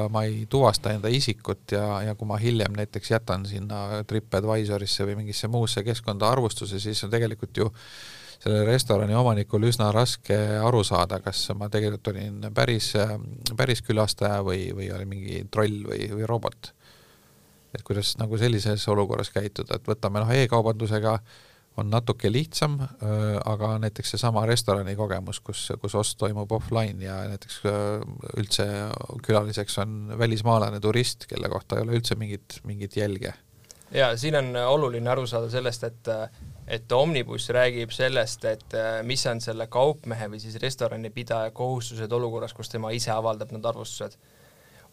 ma 0.09 0.23
ei 0.27 0.45
tuvasta 0.49 0.91
enda 0.93 1.09
isikut 1.09 1.71
ja, 1.71 2.01
ja 2.05 2.15
kui 2.15 2.27
ma 2.27 2.37
hiljem 2.37 2.73
näiteks 2.77 3.11
jätan 3.11 3.45
sinna 3.45 4.03
TripAdvisorisse 4.07 5.05
või 5.07 5.21
mingisse 5.21 5.47
muusse 5.47 5.83
keskkonda 5.83 6.29
arvustuse, 6.29 6.79
siis 6.79 7.03
on 7.03 7.13
tegelikult 7.13 7.57
ju 7.57 7.69
sellel 8.41 8.65
restorani 8.65 9.15
omanikul 9.15 9.67
üsna 9.69 9.91
raske 9.93 10.37
aru 10.61 10.83
saada, 10.83 11.19
kas 11.21 11.43
ma 11.57 11.69
tegelikult 11.69 12.11
olin 12.13 12.49
päris, 12.53 12.93
päris 13.57 13.83
külastaja 13.85 14.41
või, 14.45 14.71
või 14.75 14.89
oli 14.95 15.05
mingi 15.09 15.43
troll 15.53 15.83
või, 15.85 16.07
või 16.15 16.29
robot 16.29 16.73
et 17.75 17.83
kuidas 17.87 18.15
nagu 18.19 18.37
sellises 18.37 18.83
olukorras 18.91 19.31
käituda, 19.33 19.77
et 19.77 19.87
võtame 19.87 20.23
noh 20.23 20.33
e, 20.33 20.43
e-kaubandusega 20.45 21.17
on 21.79 21.87
natuke 21.87 22.27
lihtsam, 22.31 22.75
aga 23.47 23.75
näiteks 23.79 24.09
seesama 24.13 24.43
restorani 24.49 24.91
kogemus, 24.99 25.39
kus, 25.39 25.69
kus 25.79 25.95
ost 25.95 26.17
toimub 26.19 26.51
offline 26.51 26.99
ja 27.05 27.21
näiteks 27.31 27.61
üldse 28.41 28.65
külaliseks 29.23 29.77
on 29.79 29.93
välismaalane 30.19 30.81
turist, 30.83 31.29
kelle 31.31 31.49
kohta 31.49 31.79
ei 31.79 31.85
ole 31.85 31.95
üldse 31.95 32.17
mingit, 32.19 32.59
mingit 32.67 32.97
jälge. 32.99 33.33
ja 33.91 34.17
siin 34.17 34.35
on 34.35 34.55
oluline 34.55 35.09
aru 35.09 35.27
saada 35.27 35.49
sellest, 35.49 35.83
et 35.87 36.11
et 36.71 36.91
Omnibus 36.91 37.49
räägib 37.49 37.91
sellest, 37.91 38.45
et 38.45 38.75
mis 39.03 39.25
on 39.27 39.41
selle 39.41 39.67
kaupmehe 39.67 40.27
või 40.31 40.39
siis 40.39 40.55
restoranipidaja 40.61 41.51
kohustused 41.51 42.11
olukorras, 42.11 42.53
kus 42.53 42.69
tema 42.69 42.91
ise 42.91 43.11
avaldab 43.11 43.51
need 43.51 43.65
arvustused 43.65 44.19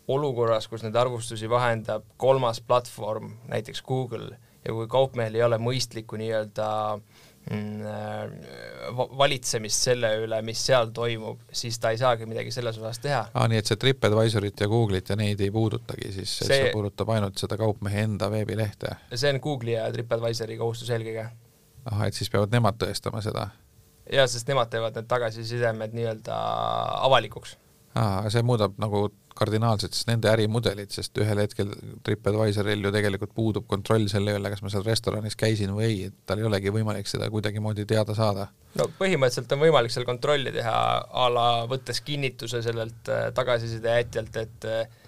olukorras, 0.08 0.68
kus 0.68 0.84
neid 0.84 0.96
arvustusi 0.96 1.48
vahendab 1.50 2.04
kolmas 2.16 2.60
platvorm, 2.64 3.34
näiteks 3.48 3.82
Google, 3.86 4.36
ja 4.64 4.74
kui 4.74 4.88
kaupmehel 4.90 5.38
ei 5.38 5.42
ole 5.44 5.58
mõistlikku 5.62 6.18
nii-öelda 6.20 6.68
mm, 7.50 7.82
äh, 7.86 9.02
valitsemist 9.18 9.88
selle 9.88 10.10
üle, 10.24 10.40
mis 10.46 10.62
seal 10.66 10.90
toimub, 10.96 11.44
siis 11.52 11.78
ta 11.80 11.92
ei 11.94 12.00
saagi 12.00 12.28
midagi 12.28 12.52
selles 12.54 12.80
osas 12.80 13.00
teha. 13.04 13.22
aa, 13.32 13.46
nii 13.50 13.60
et 13.62 13.70
see 13.70 13.80
TripAdvisorit 13.80 14.64
ja 14.64 14.70
Google'it 14.70 15.12
ja 15.12 15.18
neid 15.20 15.40
ei 15.44 15.52
puudutagi 15.54 16.12
siis, 16.16 16.38
see, 16.40 16.50
see 16.50 16.72
puudutab 16.74 17.14
ainult 17.14 17.40
seda 17.40 17.60
kaupmehe 17.60 18.04
enda 18.08 18.30
veebilehte? 18.32 18.96
see 19.14 19.32
on 19.32 19.40
Google'i 19.44 19.76
ja 19.76 19.86
TripAdvisori 19.94 20.58
kohustus 20.60 20.90
eelkõige. 20.94 21.28
ahah, 21.84 22.08
et 22.08 22.18
siis 22.18 22.32
peavad 22.32 22.52
nemad 22.54 22.80
tõestama 22.80 23.22
seda? 23.24 23.48
jaa, 24.12 24.26
sest 24.28 24.48
nemad 24.48 24.70
teevad 24.72 24.96
need 24.98 25.08
tagasisidemed 25.08 25.96
nii-öelda 25.96 26.36
avalikuks. 27.08 27.56
See 28.30 28.45
muudab 28.47 28.76
nagu 28.78 29.09
kardinaalselt 29.38 29.95
siis 29.95 30.09
nende 30.09 30.30
ärimudelit, 30.33 30.90
sest 30.95 31.18
ühel 31.23 31.38
hetkel 31.42 31.71
TripAdvisoril 32.07 32.83
ju 32.88 32.92
tegelikult 32.95 33.35
puudub 33.37 33.68
kontroll 33.71 34.09
selle 34.11 34.35
üle, 34.38 34.50
kas 34.50 34.64
ma 34.64 34.73
seal 34.73 34.85
restoranis 34.87 35.38
käisin 35.38 35.75
või 35.76 35.85
ei, 35.87 35.99
et 36.11 36.16
tal 36.26 36.42
ei 36.42 36.49
olegi 36.49 36.73
võimalik 36.75 37.11
seda 37.11 37.28
kuidagimoodi 37.30 37.87
teada 37.88 38.16
saada. 38.18 38.49
no 38.78 38.88
põhimõtteliselt 38.99 39.54
on 39.54 39.62
võimalik 39.62 39.95
seal 39.95 40.09
kontrolli 40.09 40.52
teha 40.54 40.78
a 41.25 41.28
la 41.33 41.49
võttes 41.71 42.02
kinnituse 42.04 42.62
sellelt 42.66 43.12
äh, 43.14 43.28
tagasiside 43.35 43.99
jätjalt, 44.00 44.40
et 44.42 44.68
äh, 44.68 45.07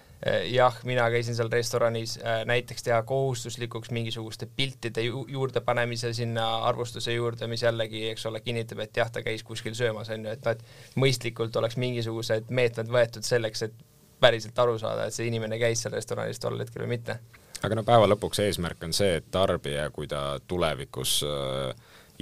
jah, 0.51 0.75
mina 0.85 1.07
käisin 1.09 1.35
seal 1.35 1.49
restoranis, 1.49 2.17
äh, 2.21 2.43
näiteks 2.45 2.83
teha 2.83 3.01
kohustuslikuks 3.03 3.91
mingisuguste 3.91 4.47
piltide 4.55 5.01
ju 5.01 5.25
juurde 5.29 5.61
panemise 5.61 6.13
sinna 6.13 6.47
arvustuse 6.69 7.13
juurde, 7.13 7.47
mis 7.47 7.63
jällegi, 7.63 8.03
eks 8.09 8.25
ole, 8.29 8.41
kinnitab, 8.45 8.83
et 8.85 8.97
jah, 8.97 9.09
ta 9.11 9.23
käis 9.25 9.43
kuskil 9.43 9.73
söömas, 9.77 10.09
on 10.13 10.25
ju, 10.25 10.35
et 10.35 10.45
noh, 10.45 10.57
et 10.57 10.97
mõistlikult 11.01 11.57
oleks 11.57 11.77
mingisugused 11.81 12.53
meetmed 12.53 12.91
võetud 12.93 13.25
selleks, 13.25 13.65
et 13.65 13.85
päriselt 14.21 14.59
aru 14.59 14.77
saada, 14.79 15.07
et 15.07 15.17
see 15.17 15.25
inimene 15.31 15.57
käis 15.61 15.81
seal 15.81 15.95
restoranis 15.97 16.39
tol 16.39 16.59
hetkel 16.61 16.85
või 16.85 16.97
mitte. 16.97 17.17
aga 17.61 17.77
no 17.77 17.83
päeva 17.85 18.09
lõpuks 18.09 18.43
eesmärk 18.45 18.83
on 18.85 18.93
see, 18.93 19.15
et 19.21 19.31
tarbija, 19.33 19.89
kui 19.89 20.07
ta 20.07 20.39
tulevikus 20.47 21.23
äh, 21.25 21.73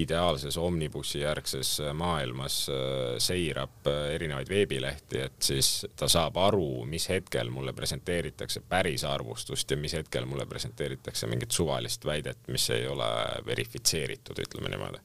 ideaalses 0.01 0.57
omnibussi 0.57 1.19
järgses 1.19 1.79
äh, 1.79 1.93
maailmas 1.93 2.61
äh, 2.69 3.17
seirab 3.21 3.87
äh, 3.87 4.13
erinevaid 4.15 4.49
veebilehti, 4.49 5.23
et 5.25 5.49
siis 5.51 5.85
ta 5.95 6.07
saab 6.11 6.37
aru, 6.37 6.85
mis 6.89 7.09
hetkel 7.09 7.51
mulle 7.53 7.73
presenteeritakse 7.73 8.63
päris 8.69 9.03
arvustust 9.07 9.71
ja 9.71 9.77
mis 9.77 9.93
hetkel 9.97 10.25
mulle 10.29 10.45
presenteeritakse 10.45 11.27
mingit 11.27 11.51
suvalist 11.51 12.05
väidet, 12.05 12.47
mis 12.47 12.69
ei 12.75 12.87
ole 12.87 13.09
verifitseeritud, 13.45 14.41
ütleme 14.47 14.73
niimoodi 14.73 15.03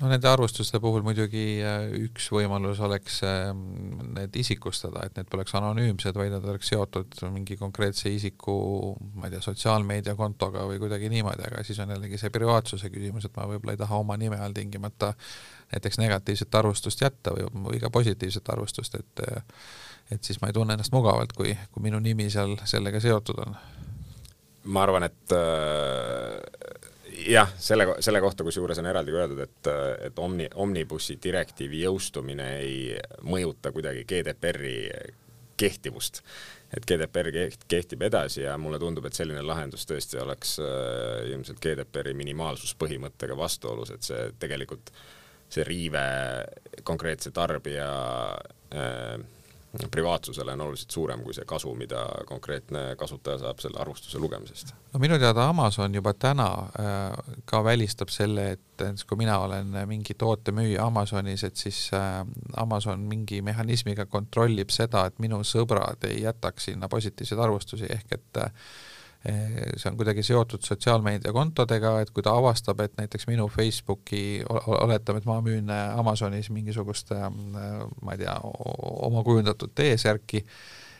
no 0.00 0.08
nende 0.10 0.28
arvustuste 0.28 0.80
puhul 0.82 1.04
muidugi 1.06 1.44
äh, 1.62 1.86
üks 2.06 2.26
võimalus 2.34 2.80
oleks 2.84 3.20
ähm, 3.26 3.60
need 4.16 4.34
isikustada, 4.40 5.04
et 5.06 5.18
need 5.18 5.28
poleks 5.30 5.54
anonüümsed, 5.58 6.16
vaid 6.18 6.34
nad 6.34 6.46
oleks 6.50 6.72
seotud 6.72 7.14
mingi 7.34 7.56
konkreetse 7.60 8.10
isiku, 8.10 8.56
ma 9.14 9.28
ei 9.28 9.34
tea, 9.36 9.44
sotsiaalmeediakontoga 9.44 10.66
või 10.70 10.80
kuidagi 10.82 11.10
niimoodi, 11.12 11.46
aga 11.46 11.62
siis 11.66 11.78
on 11.84 11.94
jällegi 11.94 12.18
see 12.20 12.34
privaatsuse 12.34 12.90
küsimus, 12.94 13.28
et 13.28 13.38
ma 13.38 13.46
võib-olla 13.50 13.76
ei 13.76 13.82
taha 13.84 14.00
oma 14.02 14.18
nime 14.20 14.40
all 14.42 14.56
tingimata 14.56 15.14
näiteks 15.72 16.00
negatiivset 16.02 16.60
arvustust 16.60 17.04
jätta 17.04 17.34
või, 17.36 17.48
või 17.70 17.82
ka 17.82 17.92
positiivset 17.94 18.54
arvustust, 18.54 19.00
et 19.00 19.26
et 20.12 20.20
siis 20.26 20.36
ma 20.42 20.50
ei 20.50 20.52
tunne 20.52 20.74
ennast 20.76 20.92
mugavalt, 20.92 21.32
kui, 21.32 21.54
kui 21.72 21.82
minu 21.86 21.96
nimi 22.02 22.26
seal 22.30 22.58
sellega 22.68 23.00
seotud 23.00 23.38
on. 23.46 23.54
ma 24.64 24.82
arvan, 24.84 25.06
et 25.08 25.32
äh 25.32 26.83
jah, 27.28 27.50
selle, 27.58 27.86
selle 28.04 28.20
kohta 28.20 28.44
kusjuures 28.46 28.78
on 28.80 28.88
eraldi 28.90 29.14
öeldud, 29.14 29.42
et, 29.44 29.70
et 30.08 30.18
Omni, 30.18 30.48
Omnibussi 30.54 31.18
direktiivi 31.22 31.84
jõustumine 31.84 32.48
ei 32.60 32.96
mõjuta 33.26 33.72
kuidagi 33.74 34.04
GDPR-i 34.08 34.76
kehtivust. 35.56 36.22
et 36.74 36.86
GDPR 36.90 37.28
kehtib 37.70 38.02
edasi 38.02 38.40
ja 38.42 38.56
mulle 38.58 38.80
tundub, 38.82 39.04
et 39.06 39.14
selline 39.14 39.42
lahendus 39.46 39.86
tõesti 39.86 40.18
oleks 40.18 40.56
äh, 40.58 41.28
ilmselt 41.30 41.60
GDPR-i 41.62 42.14
minimaalsuspõhimõttega 42.18 43.36
vastuolus, 43.38 43.92
et 43.94 44.02
see 44.02 44.24
tegelikult, 44.42 44.90
see 45.54 45.62
riive 45.68 46.02
konkreetse 46.82 47.30
tarbija 47.30 47.86
äh, 48.74 49.20
privaatsusele 49.90 50.52
on 50.52 50.60
oluliselt 50.60 50.90
suurem 50.90 51.22
kui 51.22 51.34
see 51.34 51.44
kasu, 51.48 51.74
mida 51.74 52.04
konkreetne 52.26 52.84
kasutaja 52.98 53.38
saab 53.42 53.62
selle 53.62 53.80
arvustuse 53.80 54.18
lugemisest. 54.18 54.74
no 54.92 55.00
minu 55.02 55.18
teada 55.18 55.48
Amazon 55.48 55.94
juba 55.94 56.14
täna 56.14 56.46
äh, 56.80 57.34
ka 57.44 57.64
välistab 57.64 58.12
selle, 58.14 58.50
et 58.52 58.60
näiteks 58.80 59.04
kui 59.04 59.18
mina 59.18 59.38
olen 59.38 59.76
mingi 59.90 60.14
tootemüüja 60.18 60.86
Amazonis, 60.86 61.44
et 61.44 61.56
siis 61.56 61.90
äh, 61.94 62.22
Amazon 62.56 63.00
mingi 63.00 63.42
mehhanismiga 63.42 64.06
kontrollib 64.06 64.70
seda, 64.74 65.06
et 65.06 65.18
minu 65.18 65.42
sõbrad 65.46 66.06
ei 66.08 66.22
jätaks 66.22 66.70
sinna 66.70 66.88
positiivseid 66.88 67.40
arvustusi, 67.40 67.90
ehk 67.90 68.18
et 68.18 68.42
äh, 68.42 68.52
see 69.24 69.88
on 69.88 69.96
kuidagi 69.96 70.22
seotud 70.22 70.64
sotsiaalmeediakontodega, 70.66 71.94
et 72.04 72.10
kui 72.12 72.22
ta 72.24 72.34
avastab, 72.36 72.80
et 72.84 72.96
näiteks 73.00 73.26
minu 73.30 73.46
Facebooki, 73.48 74.42
oletame, 74.50 75.22
et 75.22 75.28
ma 75.28 75.38
müün 75.44 75.70
äh, 75.72 75.98
Amazonis 75.98 76.50
mingisugust, 76.52 77.12
äh, 77.16 77.28
ma 77.30 78.14
ei 78.16 78.20
tea, 78.20 78.34
oma 78.44 79.24
kujundatud 79.24 79.72
T-särki, 79.74 80.44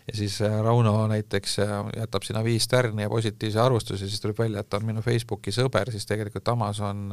ja 0.09 0.17
siis 0.17 0.39
äh, 0.45 0.57
Rauno 0.65 0.97
näiteks 1.13 1.59
jätab 1.99 2.25
sinna 2.25 2.45
viis 2.45 2.69
tärni 2.69 3.05
ja 3.05 3.13
positiivse 3.13 3.61
arvustuse, 3.61 4.09
siis 4.09 4.25
tuleb 4.25 4.41
välja, 4.41 4.65
et 4.65 4.73
ta 4.73 4.81
on 4.81 4.89
minu 4.89 5.05
Facebooki 5.05 5.53
sõber, 5.53 5.93
siis 5.93 6.09
tegelikult 6.09 6.49
Amazon 6.49 7.11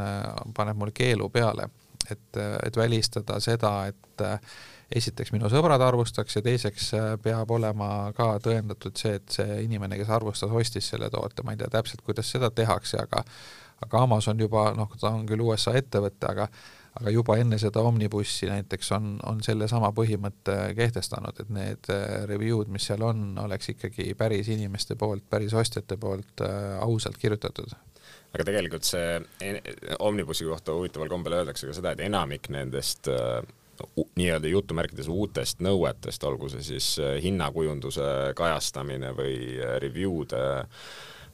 paneb 0.56 0.80
mulle 0.80 0.96
keelu 0.96 1.30
peale. 1.30 1.70
et, 2.12 2.38
et 2.66 2.78
välistada 2.78 3.40
seda, 3.40 3.86
et 3.88 4.24
esiteks 4.96 5.32
minu 5.36 5.50
sõbrad 5.52 5.82
arvustaks 5.86 6.38
ja 6.38 6.44
teiseks 6.46 6.92
äh, 6.98 7.08
peab 7.24 7.52
olema 7.52 8.12
ka 8.18 8.34
tõendatud 8.44 8.98
see, 9.00 9.18
et 9.20 9.40
see 9.40 9.64
inimene, 9.66 9.98
kes 10.00 10.12
arvustas, 10.12 10.52
ostis 10.52 10.92
selle 10.94 11.10
toote, 11.14 11.46
ma 11.46 11.56
ei 11.56 11.62
tea 11.62 11.72
täpselt, 11.72 12.04
kuidas 12.06 12.32
seda 12.32 12.52
tehakse, 12.56 13.02
aga 13.02 13.26
aga 13.82 14.04
Amazon 14.06 14.40
juba 14.40 14.72
noh, 14.78 14.92
ta 15.02 15.10
on 15.10 15.26
küll 15.26 15.42
USA 15.42 15.74
ettevõte, 15.80 16.28
aga 16.30 16.48
aga 17.00 17.12
juba 17.14 17.38
enne 17.40 17.56
seda 17.62 17.84
Omnibussi 17.88 18.50
näiteks 18.50 18.92
on, 18.98 19.14
on 19.28 19.40
sellesama 19.44 19.94
põhimõtte 19.96 20.58
kehtestanud, 20.76 21.40
et 21.40 21.54
need 21.56 21.92
äh, 21.94 22.26
review'd, 22.30 22.72
mis 22.74 22.90
seal 22.90 23.06
on, 23.08 23.32
oleks 23.40 23.72
ikkagi 23.76 24.12
päris 24.20 24.52
inimeste 24.52 24.98
poolt, 25.00 25.24
päris 25.32 25.56
ostjate 25.56 25.98
poolt 26.02 26.44
äh, 26.44 26.76
ausalt 26.84 27.18
kirjutatud. 27.22 27.72
Aga 28.32 28.46
tegelikult 28.48 28.88
see 28.88 29.16
Omnibussi 30.00 30.48
kohta 30.48 30.76
huvitaval 30.76 31.10
kombel 31.12 31.40
öeldakse 31.40 31.68
ka 31.68 31.76
seda, 31.76 31.96
et 31.96 32.04
enamik 32.04 32.52
nendest 32.52 33.08
äh, 33.12 33.40
nii-öelda 34.16 34.52
jutumärkides 34.52 35.08
uutest 35.12 35.62
nõuetest, 35.64 36.24
olgu 36.28 36.50
see 36.52 36.64
siis 36.66 36.94
äh, 37.02 37.18
hinnakujunduse 37.24 38.34
kajastamine 38.38 39.14
või 39.18 39.36
äh, 39.58 39.78
review'de 39.84 40.44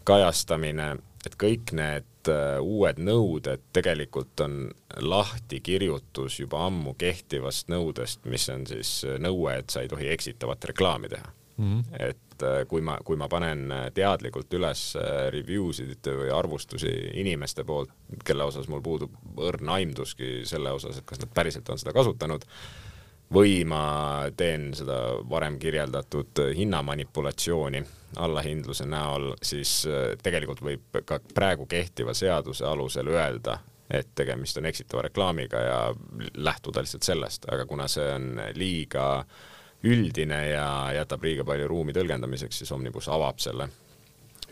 kajastamine, 0.07 0.91
et 1.27 1.35
kõik 1.39 1.73
need 1.77 2.31
äh, 2.31 2.59
uued 2.63 3.01
nõuded 3.03 3.65
tegelikult 3.75 4.45
on 4.45 4.59
lahtikirjutus 5.01 6.39
juba 6.41 6.65
ammu 6.67 6.95
kehtivast 6.99 7.71
nõudest, 7.73 8.25
mis 8.25 8.47
on 8.53 8.67
siis 8.69 9.01
nõue, 9.19 9.59
et 9.59 9.73
sa 9.73 9.83
ei 9.83 9.91
tohi 9.91 10.11
eksitavat 10.13 10.71
reklaami 10.73 11.11
teha 11.15 11.33
mm. 11.57 11.79
-hmm. 11.79 12.09
et 12.09 12.67
kui 12.67 12.81
ma, 12.81 12.97
kui 13.03 13.17
ma 13.17 13.27
panen 13.27 13.71
teadlikult 13.93 14.53
üles 14.53 14.81
review 15.33 15.71
sid 15.73 16.05
või 16.07 16.29
arvustusi 16.33 16.91
inimeste 17.13 17.63
poolt, 17.63 17.89
kelle 18.25 18.43
osas 18.43 18.67
mul 18.67 18.81
puudub 18.81 19.13
õrn 19.37 19.69
aimduski 19.69 20.45
selle 20.45 20.71
osas, 20.71 20.97
et 20.97 21.05
kas 21.05 21.19
nad 21.19 21.33
päriselt 21.33 21.69
on 21.69 21.79
seda 21.81 21.93
kasutanud, 21.93 22.45
või 23.33 23.65
ma 23.65 24.29
teen 24.37 24.73
seda 24.73 25.17
varem 25.29 25.57
kirjeldatud 25.59 26.43
hinnamanipulatsiooni 26.55 27.83
allahindluse 28.15 28.85
näol, 28.85 29.33
siis 29.41 29.87
tegelikult 30.23 30.61
võib 30.61 31.01
ka 31.05 31.19
praegu 31.33 31.65
kehtiva 31.65 32.13
seaduse 32.13 32.65
alusel 32.65 33.07
öelda, 33.07 33.59
et 33.89 34.13
tegemist 34.15 34.57
on 34.57 34.65
eksitava 34.65 35.01
reklaamiga 35.01 35.59
ja 35.59 35.81
lähtuda 36.35 36.81
lihtsalt 36.81 37.03
sellest, 37.03 37.49
aga 37.51 37.65
kuna 37.65 37.87
see 37.87 38.07
on 38.13 38.41
liiga 38.55 39.07
äh, 39.19 39.56
üldine 39.87 40.39
ja 40.51 40.67
jätab 40.97 41.25
liiga 41.25 41.45
palju 41.47 41.67
ruumi 41.69 41.95
tõlgendamiseks, 41.95 42.61
siis 42.61 42.71
Omnibus 42.75 43.09
avab 43.13 43.41
selle 43.43 43.69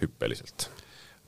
hüppeliselt. 0.01 0.69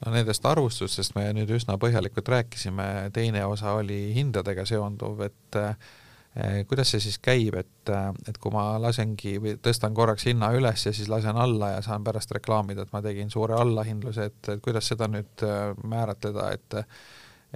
no 0.06 0.12
nendest 0.14 0.46
arvustustest 0.46 1.16
me 1.18 1.30
nüüd 1.34 1.52
üsna 1.56 1.78
põhjalikult 1.82 2.28
rääkisime, 2.30 3.10
teine 3.14 3.46
osa 3.46 3.74
oli 3.80 4.12
hindadega 4.14 4.66
seonduv, 4.70 5.24
et 5.26 5.58
eh, 5.62 6.60
kuidas 6.70 6.92
see 6.94 7.02
siis 7.08 7.18
käib, 7.24 7.58
et, 7.58 7.94
et 8.30 8.38
kui 8.38 8.54
ma 8.54 8.76
lasengi 8.82 9.38
või 9.42 9.56
tõstan 9.64 9.96
korraks 9.98 10.28
hinna 10.30 10.52
üles 10.54 10.86
ja 10.86 10.94
siis 10.94 11.10
lasen 11.10 11.40
alla 11.40 11.74
ja 11.78 11.82
saan 11.86 12.06
pärast 12.06 12.36
reklaamida, 12.38 12.86
et 12.86 12.94
ma 12.94 13.02
tegin 13.02 13.34
suure 13.34 13.58
allahindluse, 13.58 14.30
et, 14.30 14.40
et 14.54 14.64
kuidas 14.64 14.92
seda 14.94 15.10
nüüd 15.10 15.48
eh, 15.48 15.74
määratleda, 15.84 16.52
et 16.54 16.82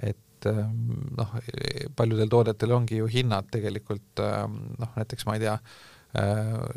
et 0.02 0.50
eh, 0.50 0.60
noh, 1.20 1.34
paljudel 1.94 2.30
toodetel 2.32 2.74
ongi 2.74 2.98
ju 2.98 3.06
hinnad 3.06 3.52
tegelikult 3.52 4.22
noh, 4.22 4.94
näiteks 4.96 5.28
ma 5.28 5.36
ei 5.36 5.44
tea, 5.44 5.58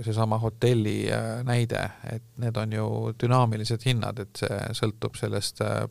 seesama 0.03 0.37
hotelli 0.39 1.11
äh, 1.11 1.41
näide, 1.43 1.89
et 2.07 2.23
need 2.39 2.55
on 2.55 2.71
ju 2.73 2.85
dünaamilised 3.19 3.83
hinnad, 3.83 4.21
et 4.23 4.39
see 4.39 4.59
sõltub 4.79 5.17
sellest 5.19 5.59
äh, 5.65 5.83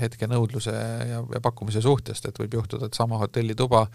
hetke 0.00 0.28
nõudluse 0.30 0.72
ja, 0.72 1.18
ja 1.20 1.40
pakkumise 1.42 1.82
suhtest, 1.82 2.28
et 2.28 2.38
võib 2.38 2.54
juhtuda, 2.60 2.86
et 2.86 2.96
sama 2.96 3.18
hotellituba 3.20 3.86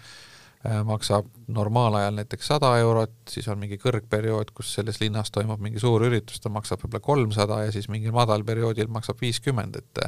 maksab 0.86 1.26
normaalajal 1.50 2.20
näiteks 2.20 2.52
sada 2.52 2.68
eurot, 2.78 3.16
siis 3.26 3.48
on 3.50 3.58
mingi 3.58 3.80
kõrgperiood, 3.82 4.52
kus 4.54 4.68
selles 4.76 5.00
linnas 5.00 5.32
toimub 5.34 5.58
mingi 5.58 5.82
suur 5.82 6.04
üritus, 6.06 6.38
ta 6.38 6.52
maksab 6.54 6.84
võib-olla 6.84 7.02
kolmsada 7.02 7.56
ja 7.64 7.72
siis 7.74 7.88
mingil 7.90 8.14
madalperioodil 8.14 8.86
maksab 8.94 9.18
viiskümmend, 9.24 9.80
et 9.80 10.04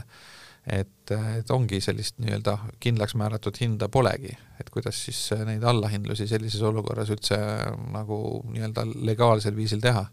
et, 0.67 1.11
et 1.11 1.51
ongi 1.53 1.81
sellist 1.85 2.19
nii-öelda 2.23 2.57
kindlaks 2.81 3.15
määratud 3.21 3.59
hinda 3.61 3.89
polegi, 3.93 4.33
et 4.61 4.71
kuidas 4.73 4.99
siis 5.07 5.21
neid 5.45 5.65
allahindlusi 5.65 6.27
sellises 6.31 6.63
olukorras 6.65 7.13
üldse 7.13 7.39
nagu 7.93 8.19
nii-öelda 8.53 8.87
legaalsel 9.05 9.57
viisil 9.57 9.83
teha? 9.85 10.07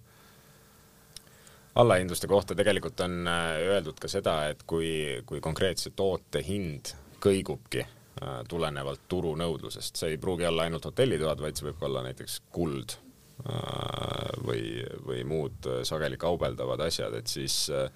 allahindluste 1.75 2.27
kohta 2.27 2.55
tegelikult 2.55 2.99
on 2.99 3.27
äh, 3.27 3.61
öeldud 3.71 3.99
ka 3.99 4.09
seda, 4.11 4.49
et 4.51 4.65
kui, 4.67 5.21
kui 5.25 5.39
konkreetse 5.39 5.93
toote 5.95 6.41
hind 6.43 6.91
kõigubki 7.23 7.83
äh, 7.85 8.41
tulenevalt 8.49 9.05
turunõudlusest, 9.07 9.95
see 9.95 10.15
ei 10.15 10.19
pruugi 10.21 10.49
olla 10.49 10.67
ainult 10.67 10.89
hotellitoad, 10.89 11.39
vaid 11.39 11.55
see 11.55 11.69
võib 11.69 11.79
ka 11.79 11.87
olla 11.87 12.03
näiteks 12.09 12.41
kuld 12.51 12.97
äh, 12.97 14.35
või, 14.43 14.65
või 15.07 15.23
muud 15.31 15.71
sageli 15.87 16.19
kaubeldavad 16.19 16.83
asjad, 16.89 17.15
et 17.21 17.31
siis 17.31 17.63
äh, 17.71 17.87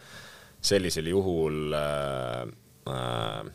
sellisel 0.66 1.08
juhul 1.12 1.76
äh, 1.78 2.42
äh, 2.90 3.54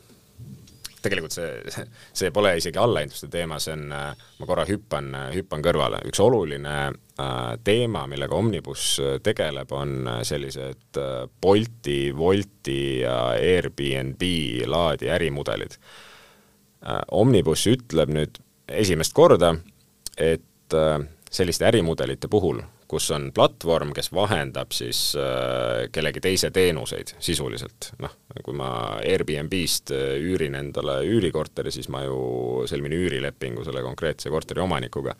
tegelikult 1.01 1.33
see, 1.33 1.85
see 2.19 2.31
pole 2.33 2.53
isegi 2.59 2.79
allahindluste 2.81 3.29
teema, 3.31 3.59
see 3.61 3.75
on, 3.75 3.87
äh, 3.95 4.27
ma 4.39 4.49
korra 4.49 4.65
hüppan, 4.69 5.09
hüppan 5.35 5.63
kõrvale, 5.65 6.01
üks 6.09 6.21
oluline 6.23 6.75
äh, 6.89 7.55
teema, 7.65 8.05
millega 8.11 8.37
Omnibus 8.37 8.85
tegeleb, 9.25 9.73
on 9.75 10.09
sellised 10.27 11.01
äh, 11.01 11.25
Bolti, 11.41 11.99
Wolti 12.17 12.81
ja 13.01 13.17
Airbnb 13.37 14.25
laadi 14.69 15.11
ärimudelid 15.11 15.77
äh,. 15.77 17.01
Omnibus 17.11 17.67
ütleb 17.69 18.09
nüüd 18.13 18.39
esimest 18.71 19.13
korda, 19.17 19.55
et 20.17 20.77
äh, 20.77 20.99
selliste 21.31 21.67
ärimudelite 21.69 22.29
puhul, 22.31 22.61
kus 22.91 23.07
on 23.15 23.29
platvorm, 23.35 23.93
kes 23.95 24.11
vahendab 24.11 24.73
siis 24.75 25.13
äh, 25.15 25.87
kellegi 25.95 26.19
teise 26.23 26.51
teenuseid 26.51 27.15
sisuliselt, 27.23 27.93
noh, 28.03 28.17
kui 28.43 28.55
ma 28.57 28.71
Airbnb-st 28.99 29.93
äh, 29.95 30.17
üürin 30.19 30.57
endale 30.59 30.99
üürikorteri, 31.07 31.71
siis 31.71 31.87
ma 31.93 32.03
ju 32.03 32.65
sõlmin 32.67 32.97
üürilepingu 32.97 33.63
selle 33.67 33.83
konkreetse 33.85 34.31
korteri 34.33 34.63
omanikuga. 34.65 35.15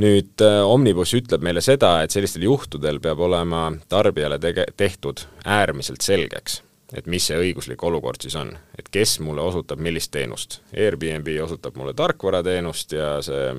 nüüd 0.00 0.40
äh, 0.44 0.62
Omnibus 0.64 1.12
ütleb 1.16 1.44
meile 1.44 1.60
seda, 1.60 1.98
et 2.04 2.12
sellistel 2.12 2.48
juhtudel 2.48 3.00
peab 3.04 3.20
olema 3.28 3.68
tarbijale 3.88 4.40
tege-, 4.40 4.70
tehtud 4.76 5.26
äärmiselt 5.44 6.00
selgeks, 6.00 6.62
et 6.96 7.06
mis 7.06 7.28
see 7.28 7.36
õiguslik 7.36 7.84
olukord 7.84 8.24
siis 8.24 8.36
on, 8.36 8.56
et 8.78 8.88
kes 8.88 9.18
mulle 9.20 9.44
osutab 9.44 9.80
millist 9.80 10.12
teenust. 10.16 10.62
Airbnb 10.72 11.34
osutab 11.44 11.76
mulle 11.76 11.92
tarkvarateenust 11.96 12.92
ja 12.96 13.16
see, 13.24 13.56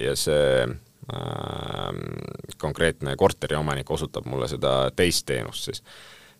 ja 0.00 0.14
see 0.16 0.46
konkreetne 2.58 3.16
korteriomanik 3.16 3.90
osutab 3.90 4.26
mulle 4.26 4.48
seda 4.48 4.90
teist 4.96 5.26
teenust 5.26 5.64
siis. 5.64 5.82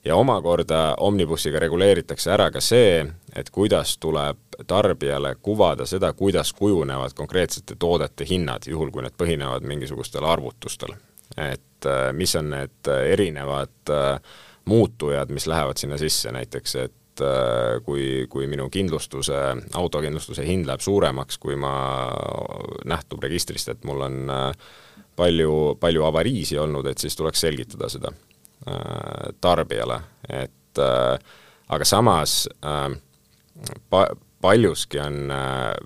ja 0.04 0.16
omakorda 0.16 0.94
Omnibussiga 1.00 1.58
reguleeritakse 1.58 2.32
ära 2.32 2.50
ka 2.50 2.60
see, 2.60 3.04
et 3.36 3.50
kuidas 3.50 3.98
tuleb 3.98 4.38
tarbijale 4.66 5.34
kuvada 5.42 5.86
seda, 5.86 6.12
kuidas 6.12 6.52
kujunevad 6.52 7.12
konkreetsete 7.14 7.76
toodete 7.78 8.24
hinnad, 8.28 8.66
juhul 8.66 8.90
kui 8.90 9.02
need 9.02 9.16
põhinevad 9.18 9.66
mingisugustel 9.66 10.24
arvutustel. 10.24 10.94
et 11.36 11.86
äh, 11.86 12.12
mis 12.12 12.36
on 12.36 12.50
need 12.50 12.94
erinevad 13.06 13.90
äh, 13.90 14.20
muutujad, 14.64 15.30
mis 15.30 15.46
lähevad 15.46 15.76
sinna 15.76 15.98
sisse, 15.98 16.32
näiteks 16.32 16.74
et 16.74 16.94
et 17.20 17.26
äh, 17.26 17.80
kui, 17.84 18.26
kui 18.30 18.46
minu 18.50 18.68
kindlustuse, 18.72 19.38
autokindlustuse 19.78 20.44
hind 20.46 20.68
läheb 20.68 20.82
suuremaks, 20.84 21.38
kui 21.40 21.56
ma, 21.60 21.72
nähtub 22.88 23.22
registrist, 23.24 23.68
et 23.72 23.84
mul 23.88 24.04
on 24.06 24.32
äh, 24.32 24.72
palju, 25.16 25.76
palju 25.80 26.06
avariisi 26.08 26.58
olnud, 26.58 26.86
et 26.90 26.98
siis 26.98 27.16
tuleks 27.16 27.44
selgitada 27.44 27.90
seda 27.92 28.12
äh, 28.12 29.30
tarbijale, 29.40 30.00
et 30.28 30.56
aga 30.80 31.84
samas 31.84 32.44
pa-, 32.62 34.12
paljuski 34.40 35.00
on 35.02 35.32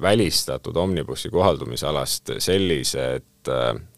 välistatud 0.04 0.76
Omnibussi 0.76 1.30
kohaldumisalast 1.32 2.34
sellised 2.44 3.24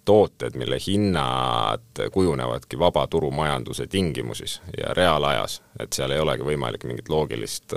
tooted, 0.06 0.54
mille 0.54 0.78
hinnad 0.87 2.02
kujunevadki 2.12 2.78
vabaturumajanduse 2.78 3.87
tingimusis 3.90 4.61
ja 4.78 4.94
reaalajas, 4.94 5.61
et 5.80 5.92
seal 5.92 6.14
ei 6.14 6.22
olegi 6.22 6.46
võimalik 6.46 6.87
mingit 6.87 7.09
loogilist, 7.11 7.74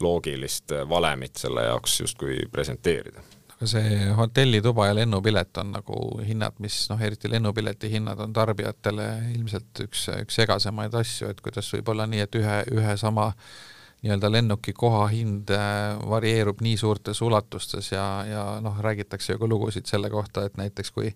loogilist 0.00 0.72
valemit 0.88 1.36
selle 1.36 1.68
jaoks 1.68 2.00
justkui 2.00 2.42
presenteerida. 2.52 3.22
Aga 3.54 3.68
see 3.70 3.98
hotellituba 4.18 4.88
ja 4.88 4.96
lennupilet 4.98 5.60
on 5.62 5.70
nagu 5.76 5.98
hinnad, 6.26 6.56
mis 6.58 6.88
noh, 6.90 7.00
eriti 7.00 7.30
lennupileti 7.30 7.90
hinnad 7.92 8.18
on 8.20 8.32
tarbijatele 8.34 9.06
ilmselt 9.36 9.84
üks, 9.84 10.08
üks 10.24 10.40
segasemaid 10.40 10.96
asju, 10.98 11.30
et 11.30 11.40
kuidas 11.44 11.70
võib 11.76 11.92
olla 11.94 12.08
nii, 12.10 12.24
et 12.26 12.40
ühe, 12.40 12.56
ühe 12.74 12.96
sama 12.98 13.30
nii-öelda 14.04 14.28
lennuki 14.32 14.74
koha 14.76 15.06
hind 15.08 15.50
äh, 15.54 15.96
varieerub 16.08 16.60
nii 16.60 16.76
suurtes 16.76 17.22
ulatustes 17.24 17.92
ja, 17.92 18.06
ja 18.28 18.44
noh, 18.60 18.76
räägitakse 18.84 19.32
ju 19.32 19.40
ka 19.40 19.48
lugusid 19.48 19.88
selle 19.88 20.10
kohta, 20.12 20.44
et 20.44 20.58
näiteks 20.60 20.92
kui 20.92 21.14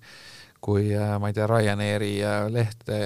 kui 0.60 0.88
äh, 0.96 1.18
ma 1.20 1.28
ei 1.30 1.36
tea, 1.36 1.46
Ryanairi 1.46 2.14
äh, 2.24 2.46
lehte 2.50 2.96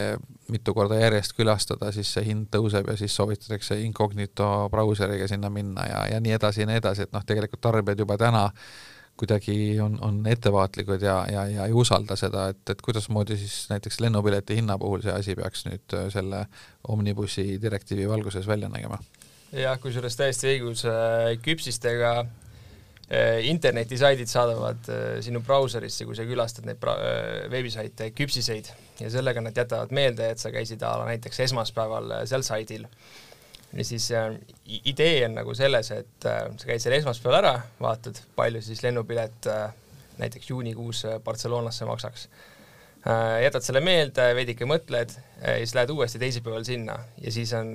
mitu 0.53 0.75
korda 0.75 0.97
järjest 1.01 1.35
külastada, 1.37 1.91
siis 1.93 2.09
see 2.15 2.25
hind 2.31 2.49
tõuseb 2.55 2.89
ja 2.89 2.97
siis 2.97 3.17
soovitatakse 3.17 3.81
incognito 3.83 4.49
brauseriga 4.73 5.29
sinna 5.29 5.51
minna 5.53 5.85
ja, 5.89 6.07
ja 6.15 6.21
nii 6.21 6.33
edasi 6.39 6.63
ja 6.63 6.71
nii 6.71 6.81
edasi, 6.81 7.07
et 7.07 7.13
noh, 7.13 7.25
tegelikult 7.27 7.61
tarbijad 7.61 8.05
juba 8.05 8.17
täna 8.21 8.47
kuidagi 9.21 9.57
on, 9.85 9.99
on 10.01 10.23
ettevaatlikud 10.27 11.03
ja, 11.05 11.19
ja, 11.31 11.45
ja 11.51 11.67
ei 11.69 11.75
usalda 11.77 12.17
seda, 12.17 12.47
et, 12.55 12.63
et 12.71 12.81
kuidasmoodi 12.83 13.37
siis 13.37 13.67
näiteks 13.71 14.01
lennupileti 14.01 14.57
hinna 14.57 14.79
puhul 14.81 15.05
see 15.05 15.13
asi 15.13 15.37
peaks 15.37 15.67
nüüd 15.69 15.99
selle 16.15 16.47
Omnibussi 16.89 17.59
direktiivi 17.63 18.09
valguses 18.09 18.49
välja 18.49 18.73
nägema 18.73 18.99
jah, 19.53 19.79
kusjuures 19.81 20.17
täiesti 20.17 20.49
õigus, 20.55 20.85
äh, 20.89 21.33
küpsistega 21.43 22.13
äh, 22.23 23.43
internetisaidid 23.49 24.31
saadavad 24.31 24.89
äh, 24.93 25.03
sinu 25.25 25.43
brauserisse, 25.45 26.07
kui 26.09 26.17
sa 26.17 26.27
külastad 26.29 26.69
neid 26.69 26.83
veebisaite, 27.53 28.11
küpsiseid. 28.17 28.73
Ja 29.03 29.11
sellega 29.13 29.43
nad 29.45 29.57
jätavad 29.57 29.93
meelde, 29.95 30.31
et 30.33 30.41
sa 30.41 30.53
käisid 30.55 30.83
a 30.87 30.95
la 31.01 31.11
näiteks 31.11 31.43
esmaspäeval 31.49 32.15
seal 32.29 32.45
saidil. 32.47 32.87
ja 33.73 33.85
siis 33.85 34.11
idee 34.85 35.25
on 35.25 35.35
nagu 35.35 35.55
selles, 35.57 35.91
et 35.91 36.25
sa 36.27 36.67
käid 36.67 36.83
seal 36.83 36.99
esmaspäeval 36.99 37.39
ära, 37.39 37.53
vaatad, 37.81 38.21
palju 38.37 38.61
siis 38.63 38.83
lennupilet 38.85 39.49
näiteks 40.21 40.51
juunikuus 40.51 41.07
Barcelonasse 41.25 41.89
maksaks. 41.89 42.29
Jätad 43.43 43.65
selle 43.65 43.81
meelde, 43.83 44.29
veidike 44.37 44.69
mõtled 44.69 45.17
ja 45.41 45.57
siis 45.57 45.73
lähed 45.75 45.91
uuesti 45.91 46.21
teisipäeval 46.23 46.69
sinna. 46.69 46.99
Ja 47.25 47.33
siis 47.33 47.51
on 47.59 47.73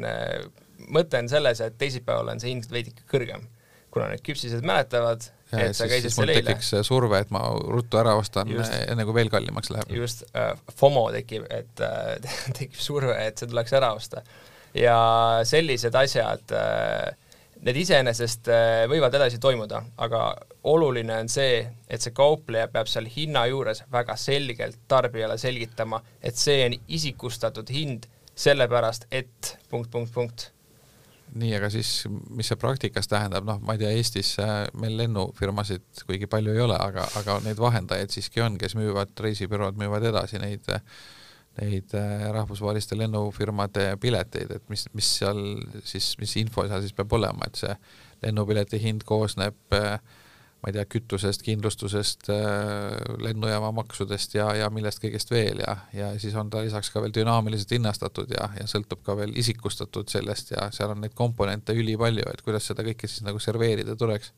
mõte 0.94 1.20
on 1.22 1.30
selles, 1.32 1.62
et 1.64 1.78
teisipäeval 1.80 2.34
on 2.34 2.42
see 2.42 2.54
hind 2.54 2.68
veidike 2.72 3.06
kõrgem, 3.12 3.46
kuna 3.94 4.10
need 4.12 4.24
küpsised 4.26 4.66
mäletavad, 4.68 5.30
et 5.56 5.78
sa 5.78 5.88
käisid 5.90 6.14
seal 6.14 6.32
eile. 6.32 6.44
tekiks 6.44 6.74
surve, 6.88 7.22
et 7.24 7.32
ma 7.34 7.44
ruttu 7.72 8.00
ära 8.00 8.18
ostan, 8.20 8.52
enne 8.52 9.06
kui 9.08 9.16
veel 9.16 9.32
kallimaks 9.34 9.72
läheb. 9.74 9.94
just 9.96 10.26
äh,, 10.36 10.52
FOMO 10.80 11.08
tekib, 11.16 11.48
et 11.54 11.84
äh, 11.84 12.18
tekib 12.58 12.82
surve, 12.82 13.16
et 13.28 13.40
see 13.40 13.50
tuleks 13.50 13.78
ära 13.78 13.94
osta. 13.98 14.26
ja 14.76 14.98
sellised 15.48 15.96
asjad 15.96 16.56
äh,, 16.56 17.16
need 17.64 17.80
iseenesest 17.84 18.52
äh, 18.54 18.84
võivad 18.92 19.16
edasi 19.18 19.40
toimuda, 19.42 19.82
aga 20.04 20.26
oluline 20.68 21.22
on 21.24 21.32
see, 21.32 21.64
et 21.90 22.04
see 22.04 22.14
kaupleja 22.16 22.68
peab 22.74 22.92
seal 22.92 23.08
hinna 23.10 23.48
juures 23.50 23.84
väga 23.92 24.18
selgelt 24.20 24.84
tarbijale 24.92 25.40
selgitama, 25.42 26.04
et 26.22 26.38
see 26.38 26.60
on 26.68 26.78
isikustatud 27.00 27.72
hind 27.74 28.06
sellepärast, 28.38 29.08
et 29.10 29.58
punkt, 29.72 29.90
punkt, 29.90 30.14
punkt 30.14 30.52
nii, 31.36 31.52
aga 31.58 31.70
siis 31.74 31.92
mis 32.08 32.48
see 32.50 32.58
praktikas 32.60 33.10
tähendab, 33.12 33.46
noh, 33.48 33.60
ma 33.64 33.76
ei 33.76 33.82
tea, 33.82 33.92
Eestis 33.98 34.34
äh, 34.44 34.66
meil 34.80 34.98
lennufirmasid 35.00 36.04
kuigi 36.08 36.30
palju 36.32 36.56
ei 36.56 36.64
ole, 36.64 36.78
aga, 36.80 37.08
aga 37.20 37.40
neid 37.46 37.60
vahendajaid 37.62 38.14
siiski 38.14 38.44
on, 38.46 38.58
kes 38.62 38.78
müüvad, 38.80 39.14
reisibürood 39.24 39.80
müüvad 39.80 40.08
edasi 40.12 40.42
neid, 40.42 40.70
neid 41.62 41.96
äh, 41.98 42.28
rahvusvaheliste 42.36 42.98
lennufirmade 43.00 43.90
pileteid, 44.02 44.56
et 44.60 44.70
mis, 44.72 44.88
mis 44.98 45.12
seal 45.20 45.42
siis, 45.88 46.14
mis 46.22 46.38
info 46.42 46.68
seal 46.68 46.86
siis 46.86 46.96
peab 46.98 47.18
olema, 47.20 47.50
et 47.50 47.60
see 47.60 47.76
lennupileti 48.26 48.82
hind 48.82 49.06
koosneb 49.08 49.78
äh, 49.78 50.00
ma 50.58 50.72
ei 50.72 50.74
tea, 50.74 50.86
kütusest, 50.90 51.44
kindlustusest, 51.46 52.30
äh, 52.34 52.96
lennujaama 53.22 53.72
maksudest 53.78 54.34
ja, 54.40 54.48
ja 54.58 54.72
millest 54.74 55.02
kõigest 55.04 55.32
veel 55.32 55.62
ja, 55.62 55.78
ja 55.94 56.10
siis 56.22 56.36
on 56.40 56.50
ta 56.54 56.64
lisaks 56.66 56.90
ka 56.94 57.04
veel 57.04 57.14
dünaamiliselt 57.14 57.76
hinnastatud 57.78 58.34
ja, 58.34 58.50
ja 58.58 58.66
sõltub 58.70 59.04
ka 59.06 59.18
veel 59.20 59.36
isikustatud 59.38 60.10
sellest 60.10 60.56
ja 60.56 60.70
seal 60.74 60.96
on 60.96 61.04
neid 61.06 61.14
komponente 61.18 61.78
ülipalju, 61.78 62.26
et 62.34 62.44
kuidas 62.46 62.70
seda 62.72 62.86
kõike 62.88 63.10
siis 63.10 63.26
nagu 63.28 63.42
serveerida 63.44 63.96
tuleks 64.00 64.34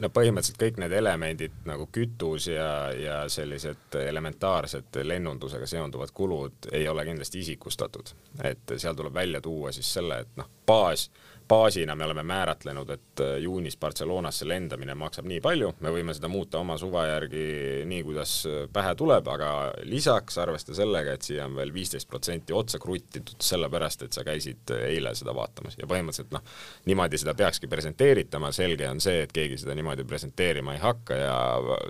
no 0.00 0.10
põhimõtteliselt 0.12 0.60
kõik 0.60 0.78
need 0.82 0.94
elemendid 0.96 1.56
nagu 1.68 1.86
kütus 1.92 2.48
ja, 2.50 2.70
ja 2.94 3.16
sellised 3.32 3.96
elementaarsed 4.00 5.00
lennundusega 5.04 5.68
seonduvad 5.68 6.12
kulud 6.14 6.70
ei 6.72 6.88
ole 6.88 7.04
kindlasti 7.08 7.42
isikustatud. 7.44 8.14
et 8.44 8.76
seal 8.76 8.96
tuleb 8.96 9.14
välja 9.14 9.40
tuua 9.40 9.72
siis 9.72 9.92
selle, 9.92 10.20
et 10.24 10.36
noh, 10.40 10.48
baas 10.70 11.08
baasina 11.50 11.94
me 11.94 12.04
oleme 12.04 12.22
määratlenud, 12.22 12.90
et 12.90 13.20
äh, 13.20 13.36
juunis 13.42 13.76
Barcelonasse 13.80 14.46
lendamine 14.48 14.94
maksab 14.94 15.26
nii 15.26 15.40
palju, 15.42 15.72
me 15.82 15.90
võime 15.94 16.14
seda 16.14 16.30
muuta 16.30 16.60
oma 16.62 16.76
suva 16.78 17.06
järgi 17.08 17.42
nii, 17.90 18.04
kuidas 18.06 18.34
äh, 18.46 18.60
pähe 18.72 18.92
tuleb, 18.98 19.26
aga 19.34 19.50
lisaks 19.90 20.38
arvesta 20.42 20.76
sellega, 20.78 21.16
et 21.16 21.26
siia 21.26 21.48
on 21.48 21.58
veel 21.58 21.74
viisteist 21.74 22.08
protsenti 22.10 22.54
otsa 22.56 22.78
kruttitud, 22.82 23.34
sellepärast 23.42 24.06
et 24.06 24.16
sa 24.16 24.24
käisid 24.26 24.74
äh, 24.76 24.86
eile 24.94 25.14
seda 25.18 25.34
vaatamas. 25.36 25.78
Ja 25.80 25.90
põhimõtteliselt 25.90 26.34
noh, 26.36 26.46
niimoodi 26.86 27.18
seda 27.20 27.34
peakski 27.38 27.70
presenteeritama, 27.72 28.52
selge 28.54 28.86
on 28.90 29.02
see, 29.02 29.24
et 29.26 29.34
keegi 29.34 29.58
seda 29.64 29.74
niimoodi 29.78 30.06
presenteerima 30.06 30.76
ei 30.76 30.84
hakka 30.84 31.18
ja 31.18 31.38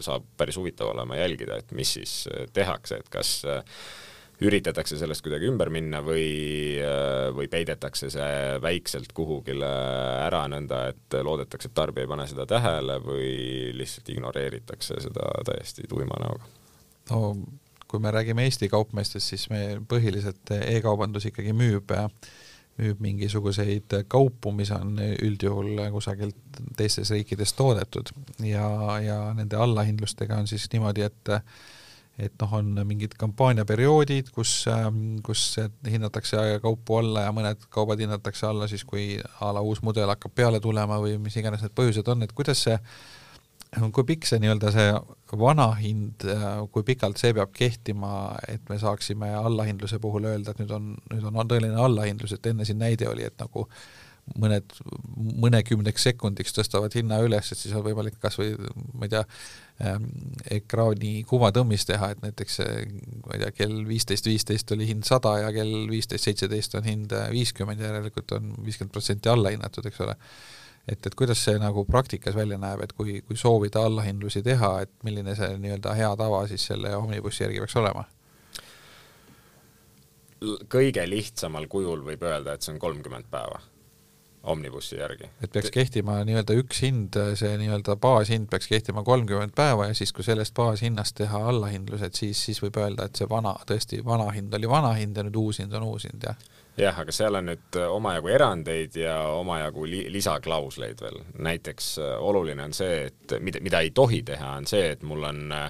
saab 0.00 0.28
päris 0.40 0.56
huvitav 0.60 0.94
olema 0.94 1.20
jälgida, 1.20 1.60
et 1.60 1.76
mis 1.76 1.98
siis 1.98 2.22
tehakse, 2.56 3.02
et 3.02 3.12
kas 3.12 3.40
üritatakse 4.40 4.98
sellest 4.98 5.24
kuidagi 5.24 5.48
ümber 5.50 5.68
minna 5.72 6.00
või, 6.05 6.81
või 7.37 7.48
peidetakse 7.53 8.11
see 8.12 8.59
väikselt 8.62 9.12
kuhugile 9.16 9.70
ära 10.26 10.46
nõnda, 10.50 10.87
et 10.94 11.18
loodetakse, 11.26 11.68
et 11.68 11.76
tarbija 11.76 12.07
ei 12.07 12.12
pane 12.12 12.29
seda 12.31 12.46
tähele 12.48 13.00
või 13.05 13.33
lihtsalt 13.76 14.09
ignoreeritakse 14.14 15.00
seda 15.05 15.33
täiesti 15.48 15.88
tuima 15.90 16.20
näoga? 16.24 16.55
no 17.11 17.35
kui 17.90 17.98
me 17.98 18.12
räägime 18.14 18.44
Eesti 18.46 18.68
kaupmeestest, 18.70 19.33
siis 19.33 19.48
me 19.50 19.81
põhiliselt 19.88 20.53
e-kaubandus 20.61 21.26
ikkagi 21.31 21.53
müüb 21.57 21.90
müüb 22.81 23.00
mingisuguseid 23.03 23.92
kaupu, 24.09 24.53
mis 24.57 24.70
on 24.72 24.94
üldjuhul 25.00 25.83
kusagilt 25.92 26.61
teistes 26.79 27.11
riikides 27.12 27.53
toodetud 27.59 28.12
ja, 28.46 28.68
ja 29.05 29.18
nende 29.37 29.59
allahindlustega 29.61 30.38
on 30.40 30.48
siis 30.48 30.68
niimoodi, 30.72 31.05
et 31.11 31.35
et 32.20 32.35
noh, 32.42 32.52
on 32.59 32.83
mingid 32.88 33.14
kampaaniaperioodid, 33.20 34.30
kus, 34.35 34.52
ähm, 34.70 35.20
kus 35.24 35.44
hinnatakse 35.88 36.61
kaupu 36.62 37.00
alla 37.00 37.26
ja 37.26 37.33
mõned 37.37 37.64
kaubad 37.72 38.00
hinnatakse 38.02 38.48
alla 38.50 38.68
siis, 38.70 38.85
kui 38.88 39.14
a 39.18 39.52
la 39.56 39.62
uus 39.64 39.83
mudel 39.87 40.11
hakkab 40.12 40.35
peale 40.37 40.61
tulema 40.61 41.00
või 41.02 41.16
mis 41.22 41.37
iganes 41.40 41.64
need 41.64 41.74
põhjused 41.76 42.11
on, 42.12 42.26
et 42.26 42.35
kuidas 42.37 42.64
see, 42.66 42.76
kui 43.94 44.06
pikk 44.12 44.28
see 44.28 44.42
nii-öelda 44.42 44.72
see 44.74 44.90
vana 45.40 45.70
hind, 45.78 46.26
äh, 46.26 46.46
kui 46.74 46.85
pikalt 46.87 47.20
see 47.22 47.33
peab 47.37 47.54
kehtima, 47.56 48.12
et 48.50 48.68
me 48.68 48.78
saaksime 48.83 49.33
allahindluse 49.38 50.00
puhul 50.02 50.28
öelda, 50.33 50.52
et 50.52 50.62
nüüd 50.62 50.76
on, 50.76 50.92
nüüd 51.12 51.26
on, 51.30 51.42
on 51.42 51.50
tõeline 51.50 51.78
allahindlus, 51.78 52.37
et 52.37 52.52
enne 52.52 52.68
siin 52.68 52.80
näide 52.83 53.09
oli, 53.09 53.26
et 53.26 53.38
nagu 53.40 53.68
mõned, 54.38 54.76
mõnekümneks 55.16 56.04
sekundiks 56.10 56.54
tõstavad 56.54 56.94
hinna 56.94 57.20
üles, 57.24 57.50
et 57.50 57.58
siis 57.58 57.74
on 57.76 57.84
võimalik 57.84 58.18
kas 58.22 58.38
või 58.38 58.52
ma 58.94 59.06
ei 59.06 59.12
tea, 59.14 59.22
ähm, 59.86 60.06
ekraani 60.58 61.24
kuvatõmmis 61.28 61.86
teha, 61.88 62.12
et 62.14 62.22
näiteks 62.24 62.60
ma 63.24 63.34
ei 63.34 63.42
tea, 63.44 63.50
kell 63.62 63.82
viisteist 63.88 64.28
viisteist 64.30 64.70
oli 64.76 64.88
hind 64.90 65.08
sada 65.08 65.36
ja 65.44 65.50
kell 65.56 65.88
viisteist 65.90 66.28
seitseteist 66.28 66.78
on 66.78 66.86
hind 66.86 67.16
viiskümmend, 67.34 67.82
järelikult 67.82 68.36
on 68.38 68.54
viiskümmend 68.64 68.94
protsenti 68.94 69.32
alla 69.32 69.52
hinnatud, 69.54 69.90
eks 69.90 70.00
ole. 70.06 70.16
et, 70.86 71.00
et 71.06 71.18
kuidas 71.18 71.42
see 71.44 71.58
nagu 71.60 71.84
praktikas 71.88 72.38
välja 72.38 72.58
näeb, 72.60 72.84
et 72.84 72.94
kui, 72.96 73.20
kui 73.26 73.36
soovida 73.36 73.82
allahindlusi 73.86 74.44
teha, 74.46 74.76
et 74.86 74.94
milline 75.06 75.34
see 75.38 75.58
nii-öelda 75.58 75.96
hea 75.98 76.14
tava 76.16 76.46
siis 76.50 76.70
selle 76.70 76.94
Omnibussi 76.96 77.46
järgi 77.46 77.62
peaks 77.64 77.76
olema? 77.82 78.06
kõige 80.72 81.02
lihtsamal 81.04 81.66
kujul 81.68 82.00
võib 82.00 82.22
öelda, 82.24 82.54
et 82.54 82.64
see 82.64 82.72
on 82.72 82.78
kolmkümmend 82.80 83.26
päeva 83.28 83.58
Omnibussi 84.42 84.96
järgi. 84.96 85.29
et 85.44 85.53
peaks 85.53 85.70
kehtima 85.70 86.20
nii-öelda 86.24 86.55
üks 86.62 86.81
hind, 86.81 87.16
see 87.37 87.50
nii-öelda 87.61 87.96
baashind 88.00 88.48
peaks 88.50 88.70
kehtima 88.70 89.03
kolmkümmend 89.05 89.53
päeva 89.57 89.90
ja 89.90 89.94
siis, 89.94 90.14
kui 90.16 90.24
sellest 90.24 90.55
baashinnast 90.57 91.18
teha 91.18 91.42
allahindlused, 91.53 92.16
siis, 92.16 92.40
siis 92.48 92.62
võib 92.64 92.79
öelda, 92.81 93.11
et 93.11 93.20
see 93.20 93.29
vana, 93.29 93.53
tõesti 93.68 94.00
vana 94.05 94.31
hind 94.33 94.55
oli 94.57 94.70
vana 94.70 94.94
hind 94.96 95.20
ja 95.20 95.26
nüüd 95.26 95.37
uus 95.37 95.61
hind 95.61 95.76
on 95.76 95.85
uus 95.90 96.09
hind, 96.09 96.24
jah? 96.24 96.40
jah, 96.81 97.00
aga 97.03 97.12
seal 97.12 97.37
on 97.37 97.50
nüüd 97.50 97.81
omajagu 97.85 98.31
erandeid 98.33 98.96
ja 98.96 99.16
omajagu 99.37 99.87
li 99.88 100.05
lisaklausleid 100.12 101.03
veel. 101.05 101.20
näiteks 101.38 101.90
äh, 101.98 102.14
oluline 102.31 102.64
on 102.64 102.76
see, 102.76 103.11
et 103.11 103.37
mida, 103.40 103.61
mida 103.61 103.83
ei 103.85 103.90
tohi 103.90 104.22
teha, 104.26 104.55
on 104.61 104.68
see, 104.70 104.92
et 104.94 105.03
mul 105.07 105.29
on 105.29 105.53
äh, 105.53 105.68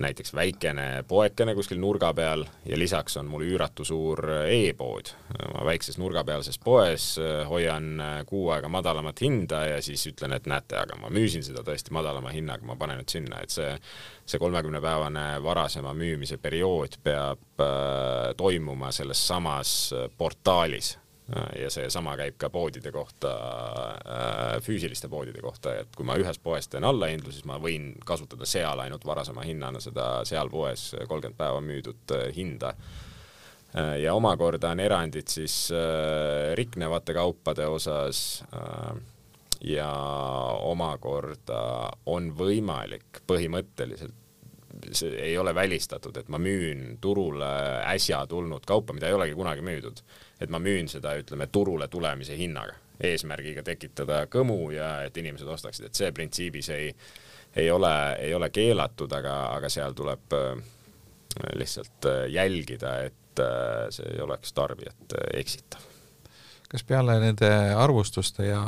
näiteks 0.00 0.34
väikene 0.34 1.04
poekene 1.08 1.54
kuskil 1.54 1.80
nurga 1.80 2.12
peal 2.14 2.44
ja 2.66 2.78
lisaks 2.78 3.16
on 3.20 3.30
mul 3.30 3.44
üüratu 3.46 3.84
suur 3.84 4.22
e-pood. 4.50 5.12
ma 5.54 5.64
väikses 5.66 5.98
nurgapealses 5.98 6.58
poes 6.58 7.08
hoian 7.48 8.02
kuu 8.26 8.50
aega 8.50 8.68
madalamat 8.68 9.20
hinda 9.20 9.64
ja 9.66 9.80
siis 9.82 10.06
ütlen, 10.10 10.36
et 10.36 10.46
näete, 10.46 10.78
aga 10.80 10.98
ma 11.00 11.10
müüsin 11.12 11.44
seda 11.46 11.64
tõesti 11.66 11.94
madalama 11.94 12.34
hinnaga, 12.34 12.66
ma 12.66 12.76
panen 12.76 13.00
nüüd 13.00 13.12
sinna, 13.12 13.40
et 13.42 13.54
see 13.54 13.72
see 14.26 14.40
kolmekümnepäevane 14.42 15.42
varasema 15.42 15.92
müümise 15.94 16.36
periood 16.42 16.98
peab 17.02 17.62
äh, 17.62 18.32
toimuma 18.36 18.90
selles 18.92 19.22
samas 19.28 19.76
portaalis 20.18 20.96
Äh, 20.96 21.05
ja 21.34 21.70
seesama 21.70 22.14
käib 22.18 22.36
ka 22.38 22.50
poodide 22.54 22.92
kohta, 22.94 23.32
äh, 23.98 24.60
füüsiliste 24.62 25.08
poodide 25.10 25.42
kohta, 25.42 25.74
et 25.82 25.96
kui 25.96 26.06
ma 26.06 26.14
ühes 26.20 26.38
poes 26.38 26.68
teen 26.70 26.86
allahindlu, 26.86 27.32
siis 27.34 27.46
ma 27.48 27.58
võin 27.62 27.92
kasutada 28.06 28.46
seal 28.46 28.78
ainult 28.84 29.04
varasema 29.06 29.42
hinnana 29.46 29.82
seda 29.82 30.22
seal 30.28 30.50
poes 30.52 30.92
kolmkümmend 31.08 31.38
päeva 31.38 31.62
müüdud 31.64 32.14
äh, 32.14 32.30
hinda. 32.36 32.74
ja 34.00 34.14
omakorda 34.14 34.70
on 34.72 34.80
erandid 34.80 35.28
siis 35.28 35.68
riknevate 36.56 37.12
kaupade 37.12 37.66
osas 37.68 38.20
ja 39.60 39.90
omakorda 40.64 41.58
on 42.06 42.30
võimalik 42.38 43.20
põhimõtteliselt 43.26 44.14
see 44.92 45.12
ei 45.22 45.38
ole 45.38 45.54
välistatud, 45.54 46.16
et 46.16 46.28
ma 46.28 46.38
müün 46.38 46.98
turule 47.00 47.48
äsja 47.92 48.24
tulnud 48.26 48.66
kaupa, 48.66 48.94
mida 48.96 49.08
ei 49.08 49.16
olegi 49.16 49.34
kunagi 49.34 49.64
müüdud. 49.64 50.02
et 50.40 50.50
ma 50.50 50.58
müün 50.58 50.88
seda, 50.88 51.14
ütleme, 51.16 51.46
turule 51.46 51.88
tulemise 51.88 52.36
hinnaga, 52.38 52.74
eesmärgiga 53.00 53.62
tekitada 53.62 54.26
kõmu 54.32 54.70
ja 54.74 55.02
et 55.06 55.16
inimesed 55.16 55.48
ostaksid, 55.48 55.86
et 55.86 55.94
see 55.94 56.12
printsiibis 56.12 56.68
ei, 56.74 56.90
ei 57.56 57.70
ole, 57.70 57.92
ei 58.20 58.34
ole 58.34 58.50
keelatud, 58.50 59.12
aga, 59.12 59.36
aga 59.56 59.70
seal 59.72 59.96
tuleb 59.96 60.36
äh, 60.36 60.60
lihtsalt 61.56 62.08
äh, 62.10 62.24
jälgida, 62.32 62.98
et 63.08 63.40
äh, 63.40 63.86
see 63.90 64.08
ei 64.12 64.20
oleks 64.20 64.52
tarbijat 64.52 65.16
eksitav. 65.34 65.92
Kas 66.66 66.82
peale 66.84 67.20
nende 67.22 67.48
arvustuste 67.78 68.48
ja, 68.48 68.64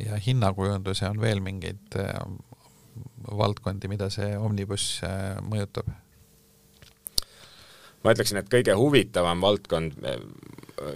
ja 0.00 0.16
hinnakujunduse 0.26 1.06
on 1.12 1.20
veel 1.20 1.42
mingeid 1.44 1.92
valdkondi, 3.30 3.90
mida 3.90 4.10
see 4.12 4.34
Omnibus 4.38 5.00
mõjutab? 5.48 5.88
ma 8.04 8.12
ütleksin, 8.12 8.36
et 8.36 8.50
kõige 8.52 8.74
huvitavam 8.76 9.40
valdkond, 9.40 9.94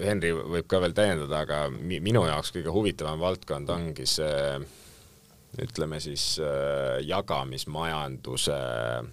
Henri 0.03 0.35
võib 0.37 0.67
ka 0.69 0.81
veel 0.83 0.93
täiendada, 0.93 1.45
aga 1.47 1.61
mi-, 1.73 2.03
minu 2.05 2.27
jaoks 2.29 2.53
kõige 2.53 2.75
huvitavam 2.75 3.23
valdkond 3.23 3.71
ongi 3.73 4.05
see 4.07 4.59
ütleme 5.63 6.01
siis 6.01 6.39
äh, 6.43 6.99
jagamismajandusega 7.07 9.05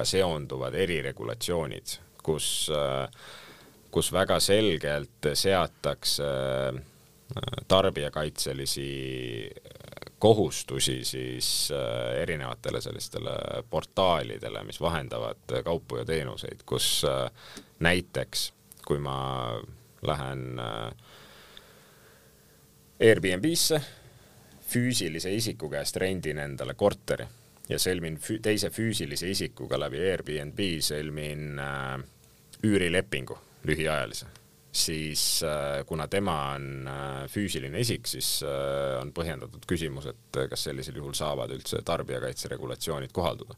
äh, 0.00 0.04
seonduvad 0.04 0.74
eriregulatsioonid, 0.74 1.98
kus, 2.24 2.70
äh, 2.72 3.08
kus 3.92 4.12
väga 4.14 4.40
selgelt 4.40 5.26
seatakse 5.34 6.24
tarbijakaitselisi 7.68 8.90
kohustusi 10.18 11.04
siis 11.04 11.68
erinevatele 12.20 12.80
sellistele 12.80 13.34
portaalidele, 13.70 14.62
mis 14.64 14.80
vahendavad 14.80 15.58
kaupu 15.64 16.00
ja 16.00 16.04
teenuseid, 16.08 16.62
kus 16.66 17.02
näiteks 17.84 18.46
kui 18.86 19.02
ma 19.02 19.18
lähen 20.06 20.60
äh, 20.62 20.92
Airbnb-sse, 23.02 23.80
füüsilise 24.66 25.32
isiku 25.34 25.68
käest 25.70 25.98
rendin 26.00 26.38
endale 26.42 26.74
korteri 26.78 27.26
ja 27.68 27.78
sõlmin 27.82 28.16
fü 28.22 28.38
teise 28.42 28.70
füüsilise 28.70 29.30
isikuga 29.30 29.78
läbi 29.80 30.00
Airbnb, 30.12 30.62
sõlmin 30.86 31.60
äh, 31.62 31.98
üürilepingu 32.64 33.38
lühiajalise 33.66 34.30
siis 34.76 35.42
äh, 35.42 35.84
kuna 35.86 36.08
tema 36.08 36.36
on 36.54 36.88
äh, 36.88 37.26
füüsiline 37.32 37.80
isik, 37.80 38.06
siis 38.10 38.42
äh, 38.44 38.96
on 39.00 39.12
põhjendatud 39.16 39.64
küsimus, 39.68 40.08
et 40.10 40.40
kas 40.50 40.66
sellisel 40.68 40.98
juhul 41.00 41.14
saavad 41.16 41.52
üldse 41.56 41.80
tarbijakaitse 41.86 42.50
regulatsioonid 42.52 43.14
kohalduda. 43.16 43.56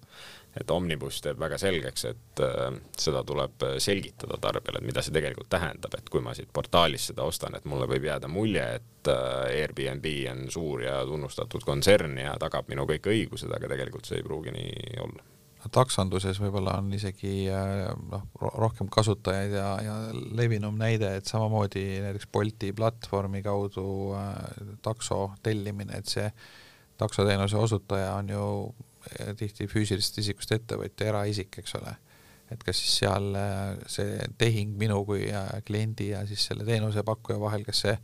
et 0.58 0.70
Omnibus 0.70 1.20
teeb 1.22 1.38
väga 1.38 1.58
selgeks, 1.60 2.04
et 2.08 2.40
seda 2.98 3.20
tuleb 3.22 3.62
selgitada 3.78 4.38
tarbijale, 4.42 4.80
et 4.80 4.88
mida 4.88 5.04
see 5.04 5.14
tegelikult 5.14 5.50
tähendab, 5.52 5.94
et 5.94 6.08
kui 6.10 6.22
ma 6.24 6.34
siit 6.34 6.50
portaalist 6.52 7.12
seda 7.12 7.26
ostan, 7.28 7.54
et 7.54 7.68
mulle 7.68 7.86
võib 7.86 8.08
jääda 8.08 8.30
mulje, 8.32 8.64
et 8.80 9.12
Airbnb 9.12 10.08
on 10.32 10.46
suur 10.50 10.82
ja 10.82 10.98
tunnustatud 11.06 11.62
kontsern 11.68 12.18
ja 12.18 12.34
tagab 12.42 12.72
minu 12.72 12.88
kõik 12.90 13.06
õigused, 13.12 13.54
aga 13.54 13.70
tegelikult 13.70 14.08
see 14.08 14.18
ei 14.18 14.26
pruugi 14.26 14.56
nii 14.56 15.02
olla 15.04 15.37
taksonduses 15.72 16.38
võib-olla 16.42 16.76
on 16.80 16.90
isegi 16.96 17.48
äh, 17.52 17.86
noh, 18.12 18.24
rohkem 18.38 18.90
kasutajaid 18.92 19.54
ja, 19.56 19.68
ja 19.84 19.96
levinum 20.38 20.78
näide, 20.80 21.14
et 21.18 21.30
samamoodi 21.30 21.84
näiteks 22.04 22.28
Bolti 22.32 22.72
platvormi 22.76 23.42
kaudu 23.44 23.86
äh, 24.18 24.34
takso 24.84 25.32
tellimine, 25.42 26.00
et 26.00 26.10
see 26.10 26.28
taksoteenuse 26.98 27.58
osutaja 27.58 28.12
on 28.18 28.30
ju 28.34 28.44
äh, 28.68 29.34
tihti 29.38 29.68
füüsilisest 29.70 30.22
isikust 30.24 30.54
ettevõtja, 30.58 31.10
eraisik, 31.12 31.60
eks 31.62 31.76
ole. 31.80 31.96
et 32.48 32.62
kas 32.64 32.78
siis 32.80 32.94
seal 33.02 33.34
see 33.92 34.14
tehing 34.40 34.78
minu 34.80 35.02
kui 35.04 35.26
kliendi 35.68 36.14
ja 36.14 36.22
siis 36.26 36.46
selle 36.48 36.64
teenusepakkuja 36.64 37.36
vahel, 37.40 37.66
kas 37.66 37.82
see, 37.84 37.98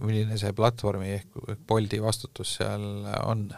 milline 0.00 0.36
see 0.40 0.52
platvormi 0.56 1.14
ehk 1.14 1.40
Bolti 1.68 2.02
vastutus 2.04 2.58
seal 2.58 2.84
on? 3.24 3.48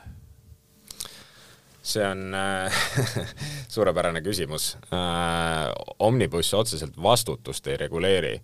See 1.89 2.05
on 2.05 2.35
äh, 2.35 2.81
suurepärane 3.75 4.23
küsimus 4.25 4.77
äh,. 4.93 5.73
Omnibus 5.99 6.55
otseselt 6.55 6.97
vastutust 7.03 7.67
ei 7.67 7.77
reguleeri, 7.77 8.35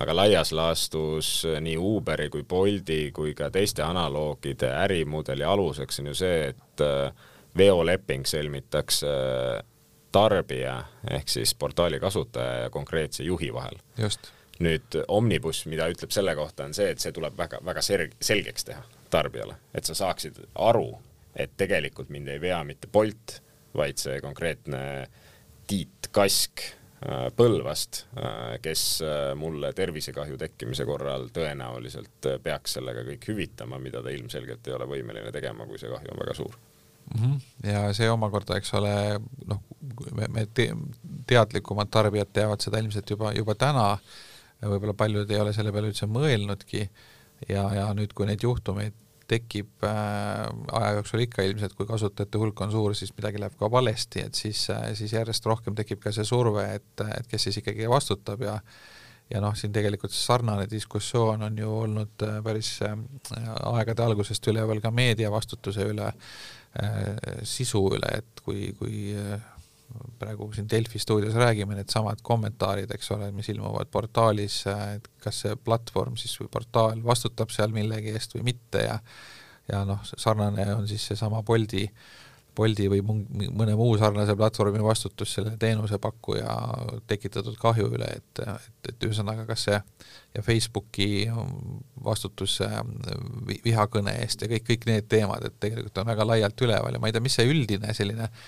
aga 0.00 0.16
laias 0.16 0.52
laastus 0.52 1.46
nii 1.60 1.76
Uberi 1.80 2.28
kui 2.28 2.44
Bolti 2.44 3.10
kui 3.14 3.34
ka 3.34 3.50
teiste 3.50 3.82
analoogide 3.82 4.70
ärimudeli 4.84 5.44
aluseks 5.44 6.00
on 6.00 6.12
ju 6.12 6.14
see, 6.18 6.48
et 6.52 6.84
äh, 6.84 7.12
veoleping 7.56 8.26
sõlmitakse 8.28 9.12
tarbija 10.12 10.80
ehk 11.10 11.28
siis 11.28 11.54
portaali 11.54 12.00
kasutaja 12.00 12.64
ja 12.64 12.70
konkreetse 12.70 13.24
juhi 13.24 13.52
vahel. 13.54 13.80
just 13.98 14.32
nüüd 14.58 14.96
Omnibus, 15.08 15.64
mida 15.70 15.86
ütleb 15.90 16.10
selle 16.14 16.34
kohta, 16.34 16.66
on 16.66 16.74
see, 16.74 16.90
et 16.90 17.02
see 17.02 17.14
tuleb 17.14 17.36
väga, 17.38 17.60
väga 17.64 17.82
serg-, 17.84 18.16
selgeks 18.20 18.66
teha 18.66 18.82
tarbijale, 19.10 19.56
et 19.74 19.86
sa 19.88 19.94
saaksid 19.96 20.40
aru, 20.68 20.90
et 21.38 21.54
tegelikult 21.56 22.10
mind 22.12 22.32
ei 22.32 22.40
vea 22.42 22.58
mitte 22.66 22.90
Bolt, 22.92 23.38
vaid 23.78 24.00
see 24.00 24.18
konkreetne 24.24 24.80
Tiit 25.68 26.08
Kask 26.14 26.62
äh, 26.64 27.28
Põlvast, 27.36 28.04
äh, 28.16 28.56
kes 28.64 28.84
äh, 29.04 29.32
mulle 29.38 29.72
tervisekahju 29.76 30.38
tekkimise 30.40 30.86
korral 30.88 31.28
tõenäoliselt 31.34 32.30
peaks 32.42 32.78
sellega 32.78 33.04
kõik 33.10 33.28
hüvitama, 33.30 33.80
mida 33.82 34.02
ta 34.04 34.14
ilmselgelt 34.14 34.66
ei 34.66 34.76
ole 34.78 34.88
võimeline 34.90 35.32
tegema, 35.34 35.68
kui 35.68 35.80
see 35.80 35.92
kahju 35.92 36.14
on 36.14 36.22
väga 36.24 36.36
suur 36.38 36.56
mm. 36.56 37.20
-hmm. 37.20 37.70
ja 37.70 37.84
see 37.96 38.10
omakorda, 38.10 38.56
eks 38.58 38.74
ole, 38.80 38.94
noh, 39.46 39.62
me, 40.16 40.46
te, 40.54 40.70
teadlikumad 41.28 41.92
tarbijad 41.92 42.32
teavad 42.32 42.64
seda 42.64 42.80
ilmselt 42.82 43.10
juba, 43.10 43.32
juba 43.36 43.54
täna, 43.54 43.90
võib-olla 44.64 44.96
paljud 44.96 45.30
ei 45.30 45.40
ole 45.40 45.52
selle 45.54 45.72
peale 45.72 45.92
üldse 45.92 46.08
mõelnudki 46.10 46.88
ja, 47.48 47.68
ja 47.74 47.92
nüüd, 47.94 48.16
kui 48.16 48.26
neid 48.26 48.42
juhtumeid 48.42 48.96
tekib 49.28 49.84
äh, 49.84 50.44
aja 50.80 50.92
jooksul 50.98 51.24
ikka 51.24 51.44
ilmselt, 51.46 51.74
kui 51.76 51.88
kasutajate 51.88 52.40
hulk 52.40 52.60
on 52.64 52.72
suur, 52.72 52.94
siis 52.96 53.12
midagi 53.16 53.40
läheb 53.42 53.56
ka 53.60 53.70
valesti, 53.72 54.24
et 54.24 54.38
siis 54.38 54.64
äh,, 54.74 54.92
siis 54.98 55.12
järjest 55.12 55.46
rohkem 55.48 55.76
tekib 55.78 56.00
ka 56.04 56.12
see 56.14 56.26
surve, 56.28 56.64
et, 56.78 57.04
et 57.18 57.28
kes 57.28 57.48
siis 57.48 57.60
ikkagi 57.62 57.90
vastutab 57.90 58.44
ja 58.46 58.58
ja 59.28 59.42
noh, 59.44 59.52
siin 59.52 59.74
tegelikult 59.74 60.14
sarnane 60.16 60.64
diskussioon 60.70 61.42
on 61.44 61.58
ju 61.60 61.72
olnud 61.82 62.24
äh, 62.24 62.38
päris 62.44 62.70
äh, 62.86 62.96
aegade 63.68 64.06
algusest 64.06 64.48
üleval 64.48 64.80
ka 64.80 64.92
meedia 64.94 65.32
vastutuse 65.34 65.90
üle 65.92 66.12
sisu 67.48 67.80
üle, 67.96 68.10
et 68.20 68.42
kui, 68.44 68.68
kui 68.78 69.08
praegu 70.18 70.50
siin 70.52 70.68
Delfi 70.70 70.98
stuudios 70.98 71.34
räägime, 71.38 71.76
needsamad 71.78 72.20
kommentaarid, 72.22 72.90
eks 72.94 73.10
ole, 73.16 73.30
mis 73.32 73.48
ilmuvad 73.52 73.90
portaalis, 73.92 74.60
et 74.96 75.08
kas 75.24 75.42
see 75.44 75.56
platvorm 75.64 76.18
siis 76.20 76.34
või 76.40 76.50
portaal 76.52 77.02
vastutab 77.04 77.52
seal 77.54 77.72
millegi 77.74 78.14
eest 78.14 78.36
või 78.36 78.50
mitte 78.52 78.84
ja 78.84 78.98
ja 79.68 79.82
noh, 79.84 80.00
sarnane 80.16 80.64
on 80.74 80.86
siis 80.88 81.02
seesama 81.10 81.42
Boldi, 81.44 81.82
Boldi 82.56 82.86
või 82.88 83.02
mõne 83.04 83.74
muu 83.76 83.98
sarnase 84.00 84.32
platvormi 84.36 84.80
vastutus 84.82 85.34
selle 85.36 85.52
teenusepakkuja 85.60 86.54
tekitatud 87.06 87.58
kahju 87.60 87.90
üle, 87.98 88.08
et, 88.16 88.40
et, 88.46 88.78
et 88.88 89.04
ühesõnaga, 89.10 89.44
kas 89.50 89.66
see 89.68 89.76
ja 89.76 90.44
Facebooki 90.46 91.28
vastutus 92.04 92.56
vihakõne 93.64 94.16
eest 94.22 94.42
ja 94.42 94.48
kõik, 94.54 94.64
kõik 94.72 94.88
need 94.88 95.12
teemad, 95.12 95.44
et 95.44 95.60
tegelikult 95.60 96.00
on 96.00 96.10
väga 96.14 96.28
laialt 96.32 96.66
üleval 96.66 96.96
ja 96.96 97.02
ma 97.02 97.12
ei 97.12 97.16
tea, 97.16 97.24
mis 97.28 97.36
see 97.36 97.52
üldine 97.52 97.92
selline 97.96 98.30
äh, 98.30 98.42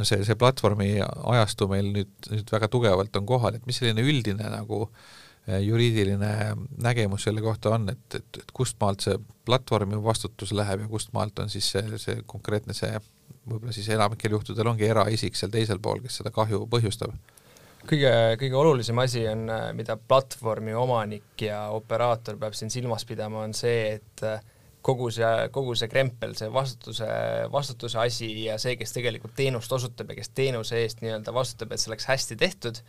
see, 0.00 0.22
see 0.24 0.38
platvormi 0.38 0.94
ajastu 1.02 1.68
meil 1.70 1.90
nüüd, 1.94 2.12
nüüd 2.32 2.52
väga 2.52 2.70
tugevalt 2.72 3.16
on 3.18 3.28
kohal, 3.28 3.58
et 3.58 3.66
mis 3.68 3.80
selline 3.80 4.04
üldine 4.04 4.48
nagu 4.52 4.84
eh, 5.46 5.60
juriidiline 5.64 6.32
nägemus 6.82 7.28
selle 7.28 7.44
kohta 7.44 7.74
on, 7.76 7.90
et, 7.92 8.06
et, 8.18 8.40
et 8.42 8.54
kust 8.56 8.78
maalt 8.80 9.04
see 9.04 9.18
platvormi 9.48 10.00
vastutus 10.04 10.54
läheb 10.56 10.86
ja 10.86 10.92
kust 10.92 11.12
maalt 11.16 11.42
on 11.42 11.52
siis 11.52 11.68
see, 11.74 12.00
see 12.02 12.22
konkreetne 12.26 12.76
see 12.76 12.94
võib-olla 13.48 13.74
siis 13.74 13.88
enamikel 13.90 14.36
juhtudel 14.36 14.70
ongi 14.70 14.86
eraisik 14.86 15.36
seal 15.38 15.52
teisel 15.52 15.80
pool, 15.82 16.02
kes 16.04 16.20
seda 16.20 16.32
kahju 16.34 16.64
põhjustab? 16.70 17.14
Kõige, 17.82 18.10
kõige 18.38 18.54
olulisem 18.54 18.98
asi 19.02 19.24
on, 19.26 19.48
mida 19.74 19.96
platvormi 19.98 20.74
omanik 20.78 21.42
ja 21.42 21.64
operaator 21.74 22.36
peab 22.38 22.54
siin 22.54 22.70
silmas 22.70 23.02
pidama, 23.08 23.42
on 23.42 23.54
see, 23.58 23.96
et 23.96 24.22
kogu 24.82 25.08
see, 25.14 25.30
kogu 25.54 25.74
see 25.78 25.88
krempel, 25.90 26.34
see 26.38 26.50
vastutuse, 26.52 27.08
vastutuse 27.52 28.00
asi 28.02 28.28
ja 28.44 28.58
see, 28.62 28.76
kes 28.80 28.94
tegelikult 28.96 29.34
teenust 29.38 29.72
osutab 29.72 30.10
ja 30.10 30.18
kes 30.18 30.32
teenuse 30.34 30.82
eest 30.82 31.02
nii-öelda 31.04 31.34
vastutab, 31.34 31.72
et 31.72 31.82
see 31.82 31.92
oleks 31.92 32.08
hästi 32.10 32.38
tehtud, 32.40 32.82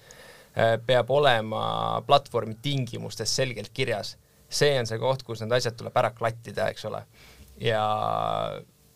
peab 0.85 1.09
olema 1.13 1.63
platvormi 2.07 2.57
tingimustes 2.61 3.35
selgelt 3.35 3.71
kirjas. 3.73 4.17
see 4.53 4.75
on 4.77 4.85
see 4.85 4.99
koht, 5.01 5.23
kus 5.25 5.41
need 5.41 5.53
asjad 5.55 5.73
tuleb 5.79 5.95
ära 5.97 6.11
klattida, 6.13 6.67
eks 6.69 6.85
ole. 6.85 7.01
ja 7.61 7.85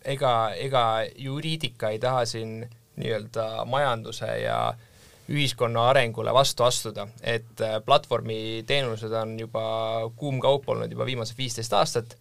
ega, 0.04 0.34
ega 0.54 0.84
juriidika 1.18 1.90
ei 1.90 1.98
taha 1.98 2.24
siin 2.26 2.60
nii-öelda 2.98 3.64
majanduse 3.66 4.28
ja 4.42 4.58
ühiskonna 5.28 5.88
arengule 5.90 6.32
vastu 6.34 6.64
astuda, 6.64 7.08
et 7.22 7.60
platvormiteenused 7.84 9.12
on 9.12 9.34
juba 9.40 9.64
kuum 10.16 10.40
kaup 10.40 10.68
olnud 10.68 10.90
juba 10.90 11.06
viimased 11.06 11.38
viisteist 11.38 11.74
aastat 11.76 12.16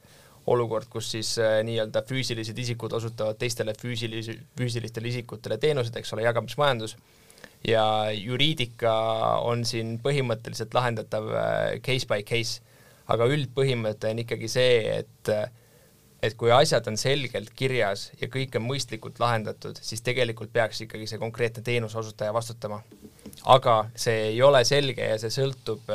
olukord, 0.47 0.87
kus 0.91 1.11
siis 1.15 1.33
äh, 1.41 1.59
nii-öelda 1.67 2.03
füüsilised 2.07 2.57
isikud 2.63 2.95
osutavad 2.95 3.39
teistele 3.39 3.75
füüsilisi, 3.77 4.37
füüsilistele 4.57 5.11
isikutele 5.11 5.59
teenuseid, 5.61 5.99
eks 5.99 6.13
ole, 6.15 6.23
jagamismajandus, 6.27 6.95
ja 7.67 7.83
juriidika 8.15 8.93
on 9.43 9.65
siin 9.67 9.97
põhimõtteliselt 10.03 10.75
lahendatav 10.77 11.29
äh, 11.33 11.53
case 11.83 12.07
by 12.09 12.23
case, 12.27 12.61
aga 13.11 13.27
üldpõhimõte 13.31 14.11
on 14.11 14.23
ikkagi 14.23 14.51
see, 14.51 14.99
et 15.01 15.33
äh, 15.33 15.47
et 16.25 16.33
kui 16.33 16.49
asjad 16.49 16.87
on 16.89 16.95
selgelt 16.97 17.51
kirjas 17.53 18.07
ja 18.17 18.25
kõik 18.33 18.55
on 18.57 18.63
mõistlikult 18.65 19.19
lahendatud, 19.21 19.77
siis 19.85 20.01
tegelikult 20.01 20.49
peaks 20.49 20.79
ikkagi 20.81 21.05
see 21.05 21.19
konkreetne 21.21 21.61
teenuseosutaja 21.61 22.33
vastutama. 22.33 22.79
aga 23.45 23.75
see 23.93 24.31
ei 24.31 24.41
ole 24.41 24.63
selge 24.65 25.11
ja 25.11 25.19
see 25.21 25.29
sõltub 25.29 25.85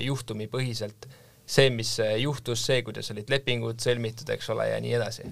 juhtumipõhiselt 0.00 1.04
see, 1.46 1.70
mis 1.70 1.94
juhtus, 2.20 2.64
see, 2.66 2.82
kuidas 2.86 3.10
olid 3.14 3.30
lepingud 3.30 3.80
sõlmitud, 3.82 4.28
eks 4.34 4.50
ole, 4.54 4.68
ja 4.72 4.80
nii 4.82 4.96
edasi. 4.98 5.28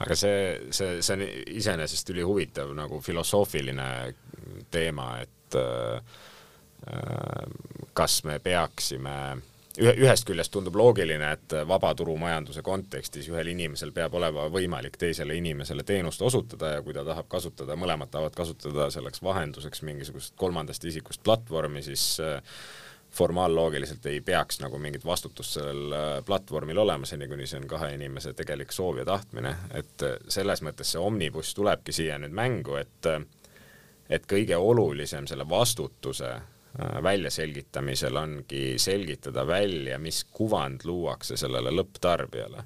aga 0.00 0.16
see, 0.16 0.40
see, 0.72 0.98
see 1.04 1.18
on 1.18 1.26
iseenesest 1.60 2.14
ülihuvitav 2.14 2.72
nagu 2.76 3.00
filosoofiline 3.04 3.90
teema, 4.72 5.12
et 5.20 5.60
äh, 5.60 6.18
kas 7.92 8.22
me 8.24 8.38
peaksime 8.40 9.16
ühe, 9.78 9.92
ühest 10.04 10.26
küljest 10.28 10.52
tundub 10.54 10.76
loogiline, 10.80 11.32
et 11.36 11.54
vabaturumajanduse 11.68 12.62
kontekstis 12.66 13.28
ühel 13.30 13.52
inimesel 13.52 13.92
peab 13.96 14.14
olema 14.18 14.48
võimalik 14.52 14.96
teisele 15.00 15.36
inimesele 15.38 15.84
teenust 15.86 16.22
osutada 16.26 16.74
ja 16.76 16.84
kui 16.86 16.96
ta 16.96 17.04
tahab 17.06 17.28
kasutada, 17.30 17.76
mõlemad 17.78 18.12
tahavad 18.12 18.36
kasutada 18.36 18.90
selleks 18.94 19.22
vahenduseks 19.24 19.84
mingisugust 19.86 20.36
kolmandast 20.40 20.84
isikust 20.90 21.22
platvormi, 21.26 21.84
siis 21.86 22.06
äh, 22.24 22.40
formaalloogiliselt 23.10 24.06
ei 24.06 24.20
peaks 24.20 24.60
nagu 24.60 24.78
mingit 24.78 25.04
vastutust 25.04 25.58
sellel 25.58 25.92
äh, 25.92 26.24
platvormil 26.26 26.78
olema, 26.78 27.06
seni 27.06 27.28
kuni 27.28 27.46
see 27.46 27.58
on 27.60 27.66
kahe 27.70 27.92
inimese 27.94 28.32
tegelik 28.38 28.72
soov 28.72 29.00
ja 29.02 29.04
tahtmine, 29.04 29.54
et 29.74 30.06
äh, 30.06 30.16
selles 30.28 30.62
mõttes 30.62 30.94
see 30.94 31.02
omnibus 31.02 31.54
tulebki 31.58 31.92
siia 31.92 32.18
nüüd 32.22 32.34
mängu, 32.36 32.78
et 32.80 33.10
äh, 33.10 33.20
et 34.10 34.26
kõige 34.26 34.56
olulisem 34.58 35.26
selle 35.30 35.44
vastutuse 35.48 36.32
väljaselgitamisel 37.02 38.16
ongi 38.16 38.74
selgitada 38.78 39.44
välja, 39.46 39.98
mis 40.02 40.24
kuvand 40.34 40.82
luuakse 40.84 41.36
sellele 41.36 41.70
lõpptarbijale. 41.70 42.64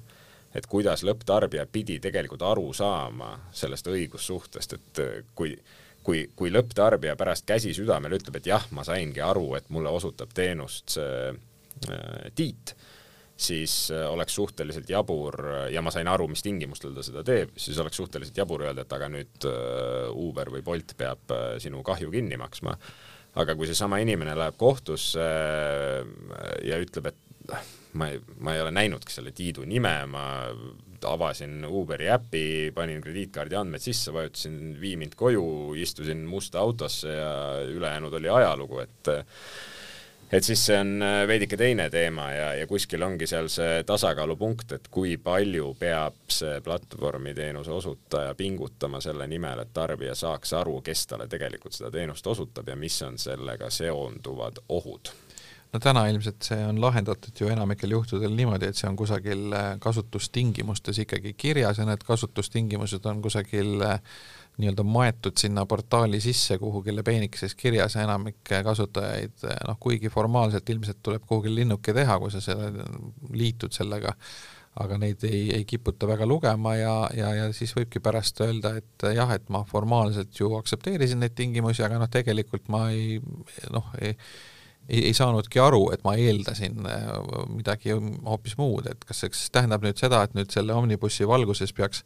et 0.55 0.65
kuidas 0.65 1.03
lõpptarbija 1.03 1.65
pidi 1.71 1.99
tegelikult 1.99 2.41
aru 2.41 2.73
saama 2.73 3.31
sellest 3.51 3.87
õigussuhtest, 3.87 4.73
et 4.73 5.01
kui 5.35 5.57
kui, 6.05 6.25
kui 6.37 6.51
lõpptarbija 6.53 7.15
pärast 7.19 7.47
käsi 7.49 7.73
südamel 7.75 8.17
ütleb, 8.19 8.39
et 8.39 8.49
jah, 8.51 8.65
ma 8.75 8.85
saingi 8.87 9.23
aru, 9.25 9.55
et 9.57 9.71
mulle 9.73 9.93
osutab 9.93 10.33
teenust 10.35 10.97
see 10.97 11.31
äh, 11.31 12.27
Tiit, 12.35 12.75
siis 13.35 13.89
äh, 13.91 14.05
oleks 14.11 14.37
suhteliselt 14.37 14.89
jabur 14.89 15.39
ja 15.71 15.81
ma 15.83 15.91
sain 15.91 16.07
aru, 16.07 16.29
mis 16.31 16.45
tingimustel 16.45 16.93
ta 16.95 17.03
seda 17.05 17.25
teeb, 17.27 17.55
siis 17.59 17.79
oleks 17.81 17.99
suhteliselt 17.99 18.37
jabur 18.37 18.63
öelda, 18.67 18.85
et 18.85 18.95
aga 18.95 19.09
nüüd 19.11 19.49
äh, 19.49 20.13
Uber 20.13 20.53
või 20.53 20.63
Bolt 20.65 20.95
peab 20.99 21.35
äh, 21.35 21.57
sinu 21.63 21.83
kahju 21.85 22.13
kinni 22.13 22.39
maksma. 22.39 22.77
aga 23.35 23.55
kui 23.59 23.67
seesama 23.67 23.97
inimene 23.99 24.35
läheb 24.37 24.55
kohtusse 24.57 25.25
äh, 25.25 26.53
ja 26.69 26.79
ütleb, 26.79 27.11
et 27.11 27.49
noh, 27.49 27.71
ma 27.99 28.11
ei, 28.13 28.21
ma 28.39 28.55
ei 28.55 28.61
ole 28.61 28.71
näinudki 28.75 29.11
selle 29.11 29.33
Tiidu 29.35 29.65
nime, 29.67 29.97
ma 30.07 30.25
avasin 31.07 31.65
Uberi 31.69 32.09
äpi, 32.11 32.71
panin 32.75 33.01
krediitkaardi 33.01 33.55
andmed 33.59 33.83
sisse, 33.83 34.13
vajutasin 34.13 34.75
vii 34.81 34.95
mind 35.01 35.15
koju, 35.15 35.73
istusin 35.79 36.25
musta 36.29 36.59
autosse 36.59 37.13
ja 37.13 37.61
ülejäänud 37.69 38.13
oli 38.13 38.29
ajalugu, 38.29 38.79
et 38.79 39.15
et 40.31 40.43
siis 40.43 40.63
see 40.67 40.77
on 40.81 41.03
veidike 41.27 41.57
teine 41.57 41.85
teema 41.93 42.25
ja, 42.33 42.47
ja 42.59 42.67
kuskil 42.67 43.03
ongi 43.05 43.27
seal 43.29 43.47
see 43.51 43.83
tasakaalupunkt, 43.87 44.71
et 44.75 44.87
kui 44.91 45.15
palju 45.21 45.69
peab 45.79 46.17
see 46.27 46.57
platvormiteenuse 46.65 47.71
osutaja 47.71 48.33
pingutama 48.35 49.01
selle 49.01 49.27
nimel, 49.31 49.61
et 49.61 49.73
tarbija 49.73 50.15
saaks 50.17 50.55
aru, 50.57 50.79
kes 50.81 51.05
talle 51.07 51.29
tegelikult 51.31 51.77
seda 51.77 51.93
teenust 51.93 52.27
osutab 52.27 52.73
ja 52.73 52.75
mis 52.75 52.97
on 53.05 53.21
sellega 53.21 53.69
seonduvad 53.69 54.65
ohud 54.69 55.13
no 55.75 55.81
täna 55.83 56.05
ilmselt 56.07 56.45
see 56.47 56.61
on 56.63 56.79
lahendatud 56.81 57.35
ju 57.39 57.49
enamikel 57.51 57.91
juhtudel 57.91 58.33
niimoodi, 58.37 58.69
et 58.71 58.79
see 58.79 58.87
on 58.87 58.95
kusagil 58.99 59.51
äh, 59.55 59.67
kasutustingimustes 59.83 61.01
ikkagi 61.03 61.35
kirjas 61.37 61.81
ja 61.81 61.87
need 61.89 62.05
kasutustingimused 62.07 63.05
on 63.11 63.21
kusagil 63.25 63.83
äh, 63.83 63.99
nii-öelda 64.61 64.85
maetud 64.87 65.35
sinna 65.37 65.65
portaali 65.67 66.21
sisse 66.23 66.57
kuhugile 66.61 67.03
peenikeses 67.03 67.57
kirjas 67.59 67.97
ja 67.97 68.05
enamik 68.07 68.39
kasutajaid 68.63 69.47
äh, 69.49 69.59
noh, 69.67 69.79
kuigi 69.79 70.11
formaalselt 70.13 70.69
ilmselt 70.71 71.03
tuleb 71.03 71.27
kuhugil 71.27 71.59
linnuke 71.59 71.93
teha, 71.93 72.19
kui 72.23 72.31
sa 72.31 72.43
selle, 72.43 72.87
liitud 73.35 73.75
sellega, 73.75 74.15
aga 74.79 74.99
neid 74.99 75.27
ei, 75.27 75.43
ei 75.59 75.67
kiputa 75.67 76.07
väga 76.07 76.27
lugema 76.27 76.77
ja, 76.79 76.95
ja, 77.15 77.35
ja 77.35 77.51
siis 77.55 77.75
võibki 77.75 77.99
pärast 78.03 78.39
öelda, 78.47 78.77
et 78.79 79.07
jah, 79.15 79.31
et 79.35 79.51
ma 79.51 79.65
formaalselt 79.67 80.35
ju 80.39 80.55
aktsepteerisin 80.55 81.23
neid 81.23 81.35
tingimusi, 81.35 81.83
aga 81.83 81.99
noh, 81.99 82.11
tegelikult 82.11 82.71
ma 82.71 82.87
ei 82.95 83.19
noh, 83.75 83.91
ei 83.99 84.15
ei, 84.89 85.05
ei 85.07 85.13
saanudki 85.13 85.59
aru, 85.59 85.89
et 85.93 86.03
ma 86.05 86.15
eeldasin 86.19 86.87
äh, 86.89 87.11
midagi 87.51 87.93
hoopis 87.95 88.57
muud, 88.61 88.89
et 88.91 89.05
kas 89.07 89.23
see 89.25 89.51
tähendab 89.53 89.85
nüüd 89.85 89.99
seda, 90.01 90.23
et 90.25 90.35
nüüd 90.37 90.53
selle 90.53 90.75
omnibussi 90.77 91.27
valguses 91.27 91.73
peaks 91.73 92.03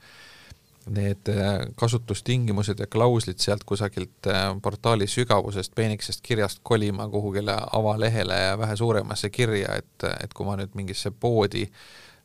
need 0.89 1.29
äh, 1.29 1.67
kasutustingimused 1.77 2.79
ja 2.79 2.87
klauslid 2.87 3.41
sealt 3.43 3.65
kusagilt 3.67 4.27
äh, 4.27 4.49
portaali 4.63 5.07
sügavusest, 5.07 5.75
peenikesest 5.75 6.21
kirjast 6.25 6.63
kolima 6.63 7.09
kuhugile 7.09 7.55
avalehele 7.71 8.37
ja 8.45 8.59
vähe 8.59 8.75
suuremasse 8.75 9.29
kirja, 9.29 9.75
et, 9.75 10.07
et 10.23 10.33
kui 10.33 10.47
ma 10.47 10.55
nüüd 10.59 10.77
mingisse 10.79 11.11
poodi 11.11 11.67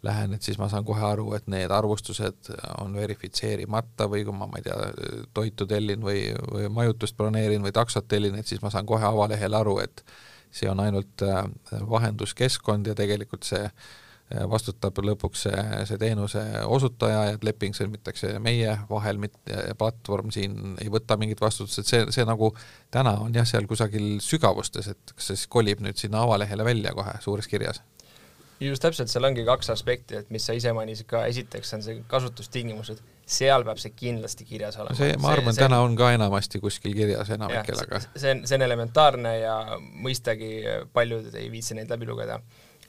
lähen, 0.04 0.34
et 0.36 0.44
siis 0.44 0.58
ma 0.60 0.68
saan 0.68 0.84
kohe 0.84 1.00
aru, 1.04 1.30
et 1.34 1.46
need 1.48 1.72
arvustused 1.72 2.50
on 2.80 2.92
verifitseerimata 2.94 4.06
või 4.12 4.24
kui 4.26 4.36
ma, 4.36 4.46
ma 4.50 4.60
ei 4.60 4.66
tea, 4.66 4.76
toitu 5.34 5.66
tellin 5.66 6.04
või, 6.04 6.26
või 6.52 6.68
majutust 6.68 7.16
broneerin 7.16 7.64
või 7.64 7.72
taksot 7.72 8.08
tellin, 8.08 8.36
et 8.38 8.46
siis 8.46 8.60
ma 8.62 8.72
saan 8.72 8.86
kohe 8.86 9.06
avalehel 9.08 9.56
aru, 9.56 9.78
et 9.80 10.04
see 10.54 10.70
on 10.70 10.80
ainult 10.84 11.22
äh, 11.26 11.44
vahenduskeskkond 11.90 12.86
ja 12.86 12.94
tegelikult 12.98 13.46
see 13.48 13.62
äh, 13.64 14.44
vastutab 14.50 14.98
lõpuks 15.04 15.46
see, 15.46 15.64
see 15.88 15.98
teenuse 16.00 16.42
osutaja 16.64 17.24
ja 17.28 17.34
et 17.36 17.44
leping 17.46 17.76
sõlmitakse 17.76 18.36
meie 18.42 18.76
vahel, 18.90 19.18
mitte 19.22 19.74
platvorm 19.78 20.32
siin 20.34 20.76
ei 20.82 20.92
võta 20.92 21.18
mingit 21.20 21.42
vastutust, 21.44 21.82
et 21.82 21.90
see, 21.90 22.04
see 22.14 22.28
nagu 22.28 22.52
täna 22.94 23.16
on 23.24 23.34
jah, 23.36 23.48
seal 23.48 23.68
kusagil 23.70 24.20
sügavustes, 24.24 24.92
et 24.94 25.16
kas 25.16 25.30
see 25.30 25.40
siis 25.40 25.50
kolib 25.52 25.82
nüüd 25.84 26.00
sinna 26.00 26.24
avalehele 26.24 26.66
välja 26.66 26.94
kohe 26.96 27.18
suures 27.24 27.50
kirjas? 27.50 27.82
Just 28.62 28.84
täpselt, 28.84 29.10
seal 29.10 29.26
ongi 29.26 29.44
kaks 29.44 29.68
aspekti, 29.74 30.16
et 30.22 30.30
mis 30.32 30.44
sa 30.46 30.54
ise 30.56 30.72
mainisid 30.72 31.08
ka, 31.10 31.24
esiteks 31.28 31.74
on 31.76 31.82
see 31.84 32.00
kasutustingimused, 32.08 33.02
seal 33.26 33.64
peab 33.64 33.80
see 33.80 33.94
kindlasti 33.96 34.44
kirjas 34.48 34.76
olema. 34.80 34.96
see, 34.98 35.16
ma 35.20 35.32
arvan, 35.32 35.56
täna 35.56 35.80
on 35.84 35.96
ka 35.96 36.12
enamasti 36.16 36.60
kuskil 36.60 36.94
kirjas 36.96 37.30
enamikel, 37.37 37.80
aga 37.87 38.02
see 38.04 38.34
on, 38.34 38.44
see 38.48 38.58
on 38.58 38.66
elementaarne 38.66 39.38
ja 39.38 39.56
mõistagi 39.80 40.52
paljud 40.92 41.34
ei 41.34 41.50
viitsi 41.52 41.78
neid 41.78 41.92
läbi 41.92 42.08
lugeda 42.10 42.40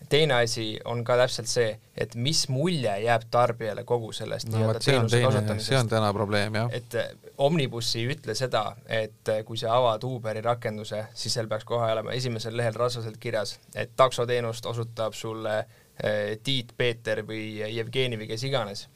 teine 0.09 0.33
asi 0.33 0.79
on 0.85 1.03
ka 1.03 1.17
täpselt 1.17 1.49
see, 1.49 1.69
et 1.97 2.15
mis 2.19 2.45
mulje 2.51 2.91
jääb 3.05 3.27
tarbijale 3.31 3.83
kogu 3.87 4.11
sellest 4.15 4.49
no, 4.49 4.57
nii-öelda 4.57 4.81
teenuse 4.83 5.21
kasutamisest. 5.23 5.69
see 5.69 5.79
on 5.79 5.89
täna 5.89 6.11
probleem, 6.13 6.57
jah. 6.59 6.73
et 6.73 6.97
eh, 6.99 7.13
Omnibus 7.45 7.93
ei 7.99 8.05
ütle 8.13 8.35
seda, 8.37 8.65
et 8.87 9.31
eh, 9.31 9.41
kui 9.47 9.59
sa 9.59 9.75
avad 9.77 10.03
Uberi 10.07 10.43
rakenduse, 10.45 11.05
siis 11.17 11.35
seal 11.37 11.49
peaks 11.51 11.67
kohe 11.67 11.91
olema 11.93 12.13
esimesel 12.15 12.57
lehel 12.57 12.77
rasvaselt 12.77 13.17
kirjas, 13.21 13.57
et 13.75 13.95
taksoteenust 13.97 14.65
osutab 14.71 15.15
sulle 15.17 15.57
eh, 15.59 16.37
Tiit, 16.43 16.75
Peeter 16.77 17.23
või 17.27 17.47
Jevgeni 17.63 18.19
või 18.21 18.29
kes 18.33 18.45
iganes. 18.49 18.87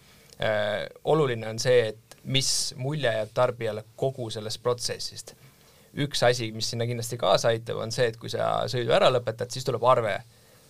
Oluline 1.04 1.50
on 1.50 1.58
see, 1.60 1.90
et 1.90 2.18
mis 2.24 2.50
mulje 2.80 3.12
jääb 3.12 3.32
tarbijale 3.34 3.84
kogu 4.00 4.30
sellest 4.32 4.62
protsessist. 4.64 5.34
üks 6.00 6.22
asi, 6.24 6.52
mis 6.54 6.70
sinna 6.70 6.86
kindlasti 6.86 7.18
kaasa 7.18 7.50
aitab, 7.50 7.82
on 7.84 7.92
see, 7.92 8.06
et 8.08 8.18
kui 8.18 8.30
sa 8.30 8.62
sõidu 8.70 8.94
ära 8.94 9.10
lõpetad, 9.10 9.50
siis 9.52 9.66
tuleb 9.66 9.84
arve 9.84 10.20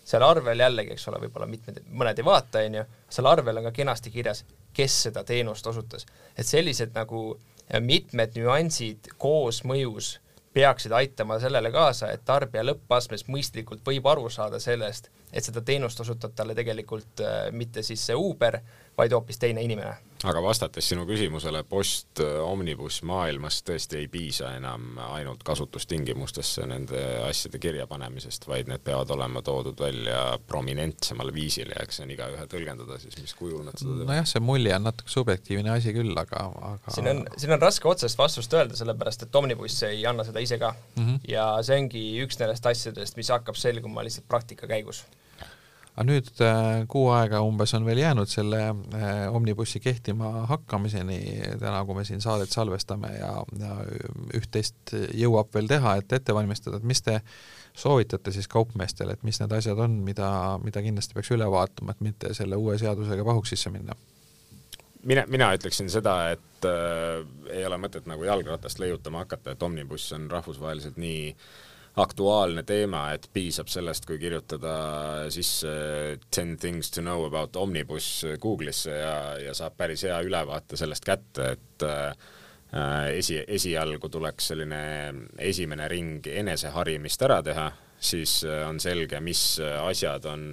seal 0.09 0.24
arvel 0.26 0.63
jällegi, 0.63 0.95
eks 0.95 1.07
ole, 1.11 1.20
võib-olla 1.26 1.45
mitmed, 1.49 1.84
mõned 1.91 2.17
ei 2.17 2.26
vaata, 2.26 2.63
on 2.65 2.80
ju, 2.80 2.86
seal 3.13 3.30
arvel 3.30 3.59
on 3.61 3.67
ka 3.67 3.74
kenasti 3.76 4.13
kirjas, 4.13 4.43
kes 4.74 4.95
seda 5.05 5.24
teenust 5.28 5.67
osutas. 5.67 6.05
et 6.38 6.47
sellised 6.47 6.95
nagu 6.95 7.38
mitmed 7.80 8.34
nüansid 8.39 9.11
koosmõjus 9.22 10.17
peaksid 10.53 10.91
aitama 10.91 11.38
sellele 11.39 11.72
kaasa, 11.72 12.11
et 12.11 12.26
tarbija 12.26 12.63
lõppastmes 12.65 13.28
mõistlikult 13.28 13.86
võib 13.86 14.07
aru 14.09 14.30
saada 14.34 14.59
sellest, 14.59 15.11
et 15.34 15.45
seda 15.45 15.61
teenust 15.65 15.99
osutab 16.01 16.36
talle 16.36 16.55
tegelikult 16.57 17.23
äh, 17.23 17.49
mitte 17.51 17.84
siis 17.86 18.05
see 18.09 18.17
Uber, 18.17 18.59
vaid 18.99 19.13
hoopis 19.15 19.38
teine 19.39 19.61
inimene. 19.63 19.93
aga 20.27 20.41
vastates 20.43 20.89
sinu 20.89 21.05
küsimusele, 21.07 21.61
post 21.69 22.19
äh, 22.23 22.39
omnibus 22.43 22.97
maailmas 23.07 23.61
tõesti 23.67 24.01
ei 24.01 24.07
piisa 24.11 24.49
enam 24.57 24.97
ainult 25.13 25.45
kasutustingimustesse 25.47 26.65
nende 26.67 27.03
asjade 27.27 27.61
kirjapanemisest, 27.63 28.47
vaid 28.49 28.71
need 28.71 28.84
peavad 28.84 29.13
olema 29.15 29.43
toodud 29.45 29.80
välja 29.80 30.23
prominentsemal 30.47 31.32
viisil 31.34 31.71
ja 31.75 31.86
eks 31.86 32.01
see 32.01 32.07
on 32.07 32.15
igaühe 32.17 32.49
tõlgendada 32.51 32.99
siis, 32.99 33.15
mis 33.21 33.36
kujul 33.38 33.63
nad 33.67 33.77
seda 33.77 33.93
teevad. 33.93 34.11
nojah, 34.11 34.27
see 34.34 34.43
mulje 34.43 34.75
on 34.75 34.88
natuke 34.89 35.15
subjektiivne 35.15 35.73
asi 35.77 35.95
küll, 35.95 36.11
aga, 36.25 36.49
aga 36.73 36.97
siin 36.97 37.13
on, 37.13 37.23
siin 37.38 37.55
on 37.55 37.63
raske 37.63 37.88
otsest 37.88 38.19
vastust 38.19 38.57
öelda, 38.57 38.75
sellepärast 38.80 39.27
et 39.27 39.39
Omnibus 39.39 39.77
ei 39.88 40.03
anna 40.09 40.27
seda 40.27 40.43
ise 40.43 40.59
ka 40.59 40.73
mm. 40.73 41.05
-hmm. 41.05 41.32
ja 41.32 41.47
see 41.63 41.80
ongi 41.80 42.03
üks 42.25 42.41
nendest 42.41 42.65
asjadest, 42.73 43.15
mis 43.21 43.32
hakkab 43.32 43.55
selguma 43.55 44.03
lihtsalt 44.03 44.27
praktika 44.27 44.67
käigus 44.67 45.05
aga 46.00 46.08
nüüd 46.08 46.30
äh, 46.39 46.86
kuu 46.88 47.10
aega 47.12 47.41
umbes 47.43 47.74
on 47.76 47.84
veel 47.84 48.00
jäänud 48.00 48.30
selle 48.32 48.60
äh, 48.70 49.36
Omnibussi 49.36 49.82
kehtima 49.84 50.45
hakkamiseni, 50.47 51.18
täna, 51.60 51.82
kui 51.86 51.97
me 51.97 52.06
siin 52.08 52.24
saadet 52.24 52.54
salvestame 52.56 53.12
ja, 53.18 53.34
ja 53.60 53.74
üht-teist 54.39 54.93
jõuab 54.95 55.52
veel 55.56 55.68
teha, 55.68 55.97
et 56.00 56.16
ette 56.16 56.36
valmistada, 56.36 56.80
et 56.80 56.88
mis 56.88 57.04
te 57.04 57.18
soovitate 57.76 58.32
siis 58.32 58.47
kaupmeestele, 58.47 59.18
et 59.18 59.28
mis 59.28 59.41
need 59.43 59.52
asjad 59.60 59.80
on, 59.84 60.00
mida, 60.08 60.32
mida 60.64 60.84
kindlasti 60.86 61.18
peaks 61.18 61.34
üle 61.36 61.50
vaatama, 61.52 61.91
et 61.91 62.08
mitte 62.08 62.32
selle 62.38 62.56
uue 62.56 62.80
seadusega 62.80 63.28
pahuksisse 63.28 63.74
minna? 63.76 64.00
mina, 65.04 65.26
mina 65.28 65.52
ütleksin 65.56 65.91
seda, 65.91 66.16
et 66.32 66.68
äh, 66.70 67.26
ei 67.52 67.68
ole 67.68 67.76
mõtet 67.82 68.08
nagu 68.08 68.24
jalgratast 68.24 68.80
leiutama 68.80 69.26
hakata, 69.26 69.52
et 69.52 69.68
Omnibuss 69.68 70.16
on 70.16 70.32
rahvusvaheliselt 70.32 70.95
nii 70.95 71.34
äh, 71.34 71.50
aktuaalne 71.95 72.63
teema, 72.63 73.09
et 73.13 73.29
piisab 73.33 73.67
sellest, 73.71 74.05
kui 74.07 74.19
kirjutada 74.21 74.73
sisse 75.33 75.71
ten 76.31 76.57
things 76.57 76.91
to 76.91 77.01
know 77.01 77.25
about 77.25 77.55
Omnibus 77.55 78.25
Google'isse 78.41 78.93
ja, 78.93 79.15
ja 79.41 79.55
saab 79.57 79.77
päris 79.77 80.05
hea 80.07 80.19
ülevaate 80.25 80.77
sellest 80.79 81.05
kätte, 81.05 81.55
et 81.57 81.87
äh, 81.87 82.13
esi, 83.17 83.41
esialgu 83.47 84.09
tuleks 84.09 84.51
selline 84.53 84.83
esimene 85.39 85.89
ring 85.91 86.27
eneseharimist 86.27 87.27
ära 87.27 87.41
teha, 87.43 87.71
siis 87.99 88.43
äh, 88.47 88.63
on 88.69 88.79
selge, 88.79 89.19
mis 89.19 89.59
asjad 89.81 90.29
on 90.29 90.47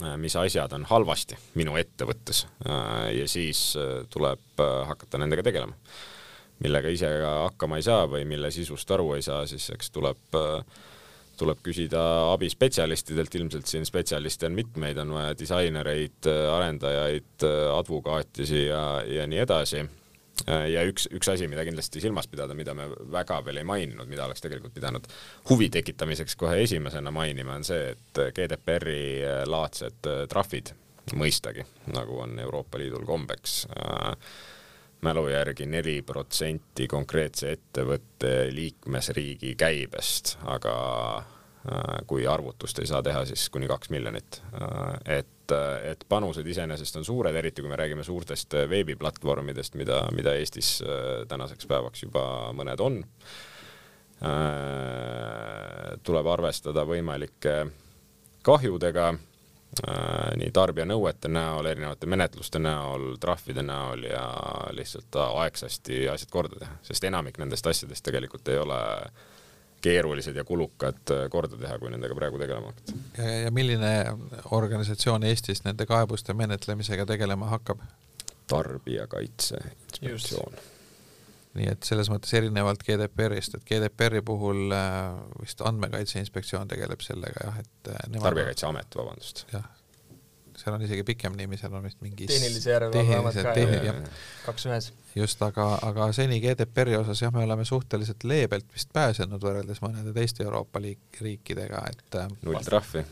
äh, 0.00 0.16
mis 0.20 0.34
asjad 0.36 0.72
on 0.76 0.84
halvasti 0.84 1.38
minu 1.56 1.76
ettevõttes 1.80 2.42
äh, 2.68 3.14
ja 3.16 3.28
siis 3.28 3.70
äh, 3.80 4.02
tuleb 4.12 4.60
hakata 4.60 5.20
nendega 5.22 5.44
tegelema 5.46 5.72
millega 6.64 6.88
ise 6.92 7.08
hakkama 7.24 7.80
ei 7.80 7.84
saa 7.86 8.06
või 8.10 8.24
mille 8.28 8.50
sisust 8.54 8.90
aru 8.90 9.14
ei 9.16 9.24
saa, 9.24 9.44
siis 9.46 9.68
eks 9.74 9.90
tuleb 9.92 10.36
tuleb 11.36 11.60
küsida 11.64 12.00
abi 12.32 12.48
spetsialistidelt, 12.48 13.34
ilmselt 13.38 13.68
siin 13.68 13.84
spetsialiste 13.86 14.48
on 14.48 14.56
mitmeid, 14.56 14.98
on 15.02 15.12
vaja 15.16 15.36
disainereid, 15.38 16.28
arendajaid, 16.52 17.46
advokaatisi 17.76 18.66
ja, 18.66 18.82
ja 19.04 19.26
nii 19.28 19.42
edasi. 19.44 19.84
ja 20.46 20.82
üks, 20.88 21.06
üks 21.16 21.30
asi, 21.32 21.48
mida 21.48 21.64
kindlasti 21.64 22.00
silmas 22.00 22.28
pidada, 22.28 22.54
mida 22.54 22.74
me 22.76 22.88
väga 23.12 23.42
veel 23.44 23.62
ei 23.62 23.68
maininud, 23.68 24.08
mida 24.08 24.26
oleks 24.26 24.44
tegelikult 24.44 24.74
pidanud 24.76 25.08
huvi 25.50 25.70
tekitamiseks 25.72 26.36
kohe 26.36 26.60
esimesena 26.64 27.10
mainima, 27.10 27.56
on 27.56 27.64
see, 27.64 27.94
et 27.94 28.24
GDPR-i 28.36 29.46
laadsed 29.48 30.10
trahvid, 30.32 30.74
mõistagi, 31.16 31.64
nagu 31.94 32.20
on 32.24 32.38
Euroopa 32.42 32.80
Liidul 32.80 33.04
kombeks 33.08 33.64
äh,, 33.76 34.12
mälu 35.06 35.28
järgi 35.30 35.66
neli 35.70 36.00
protsenti 36.06 36.88
konkreetse 36.90 37.52
ettevõtte 37.54 38.32
liikmesriigi 38.54 39.54
käibest, 39.58 40.34
aga 40.50 40.74
äh, 41.20 41.96
kui 42.10 42.26
arvutust 42.26 42.80
ei 42.82 42.90
saa 42.90 43.02
teha, 43.06 43.24
siis 43.28 43.46
kuni 43.54 43.68
kaks 43.70 43.90
miljonit. 43.94 44.40
Äh, 44.58 45.18
et, 45.20 45.54
et 45.86 46.06
panused 46.08 46.46
iseenesest 46.46 46.98
on 46.98 47.06
suured, 47.06 47.38
eriti 47.38 47.62
kui 47.62 47.70
me 47.70 47.78
räägime 47.78 48.06
suurtest 48.06 48.58
veebiplatvormidest, 48.70 49.78
mida, 49.78 50.02
mida 50.16 50.34
Eestis 50.34 50.78
äh, 50.82 51.22
tänaseks 51.30 51.70
päevaks 51.70 52.06
juba 52.08 52.26
mõned 52.56 52.82
on. 52.82 53.04
tuleb 56.02 56.28
arvestada 56.32 56.86
võimalike 56.88 57.66
kahjudega 58.42 59.10
Äh, 59.76 60.30
nii 60.40 60.48
tarbijanõuete 60.56 61.28
näol, 61.28 61.66
erinevate 61.68 62.08
menetluste 62.08 62.60
näol, 62.62 63.18
trahvide 63.20 63.60
näol 63.66 64.06
ja 64.08 64.22
lihtsalt 64.72 65.18
aegsasti 65.20 66.06
asjad 66.08 66.30
korda 66.32 66.60
teha, 66.62 66.76
sest 66.86 67.04
enamik 67.04 67.36
nendest 67.42 67.66
asjadest 67.68 68.04
tegelikult 68.06 68.48
ei 68.48 68.60
ole 68.62 68.78
keerulised 69.84 70.38
ja 70.38 70.46
kulukad 70.48 71.12
äh, 71.12 71.26
korda 71.30 71.58
teha, 71.60 71.76
kui 71.82 71.92
nendega 71.92 72.16
praegu 72.16 72.40
tegelema 72.40 72.72
hakata. 72.72 72.96
ja, 73.18 73.34
ja 73.42 73.50
milline 73.52 73.92
organisatsioon 74.56 75.28
Eestis 75.28 75.60
nende 75.66 75.84
kaebuste 75.86 76.34
menetlemisega 76.34 77.04
tegelema 77.12 77.50
hakkab? 77.52 77.84
tarbijakaitse 78.48 79.60
inspektsioon 79.66 80.56
nii 81.56 81.70
et 81.72 81.88
selles 81.88 82.10
mõttes 82.12 82.32
erinevalt 82.38 82.84
GDPR-ist, 82.86 83.56
et 83.58 83.64
GDPR-i 83.68 84.22
puhul 84.26 84.74
äh, 84.76 85.16
vist 85.42 85.62
Andmekaitse 85.64 86.20
Inspektsioon 86.22 86.68
tegeleb 86.72 87.04
sellega 87.04 87.48
jah, 87.48 87.60
et 87.62 87.92
äh, 87.92 88.20
Tarbijakaitseamet, 88.20 88.98
vabandust. 88.98 89.46
jah, 89.52 89.66
seal 90.56 90.74
on 90.74 90.84
isegi 90.86 91.04
pikem 91.06 91.36
nimi, 91.36 91.58
seal 91.60 91.74
on 91.76 91.84
vist 91.84 92.00
mingi 92.04 92.28
tehnilise 92.30 92.70
järelevalve 92.70 93.18
amet 93.20 93.38
ka, 93.44 93.54
jah, 93.86 93.98
kaks 94.46 94.66
ühes. 94.68 94.88
just, 95.16 95.42
aga, 95.44 95.66
aga 95.86 96.08
seni 96.16 96.38
GDPR-i 96.42 96.96
osas 97.00 97.20
jah, 97.22 97.32
me 97.34 97.44
oleme 97.44 97.66
suhteliselt 97.68 98.24
leebelt 98.28 98.68
vist 98.74 98.92
pääsenud 98.96 99.42
võrreldes 99.42 99.82
mõnede 99.84 100.14
teiste 100.16 100.46
Euroopa 100.46 100.82
liik-, 100.82 101.20
riikidega, 101.20 101.82
et 101.92 102.18
äh, 102.22 102.32
null 102.46 102.62
trahvi? 102.64 103.04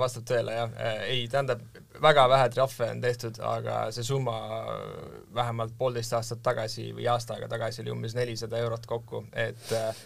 Vastab 0.00 0.26
tõele, 0.26 0.56
jah. 0.56 0.74
ei, 1.06 1.22
tähendab, 1.30 1.62
väga 2.02 2.26
vähe 2.32 2.48
trahve 2.50 2.90
on 2.96 3.04
tehtud, 3.04 3.38
aga 3.46 3.78
see 3.94 4.06
summa 4.06 4.36
vähemalt 5.34 5.76
poolteist 5.78 6.16
aastat 6.18 6.42
tagasi 6.42 6.90
või 6.96 7.06
aasta 7.12 7.36
aega 7.36 7.50
tagasi 7.52 7.84
oli 7.84 7.94
umbes 7.94 8.16
nelisada 8.18 8.58
eurot 8.58 8.90
kokku, 8.90 9.22
et 9.38 9.70
äh, 9.76 10.04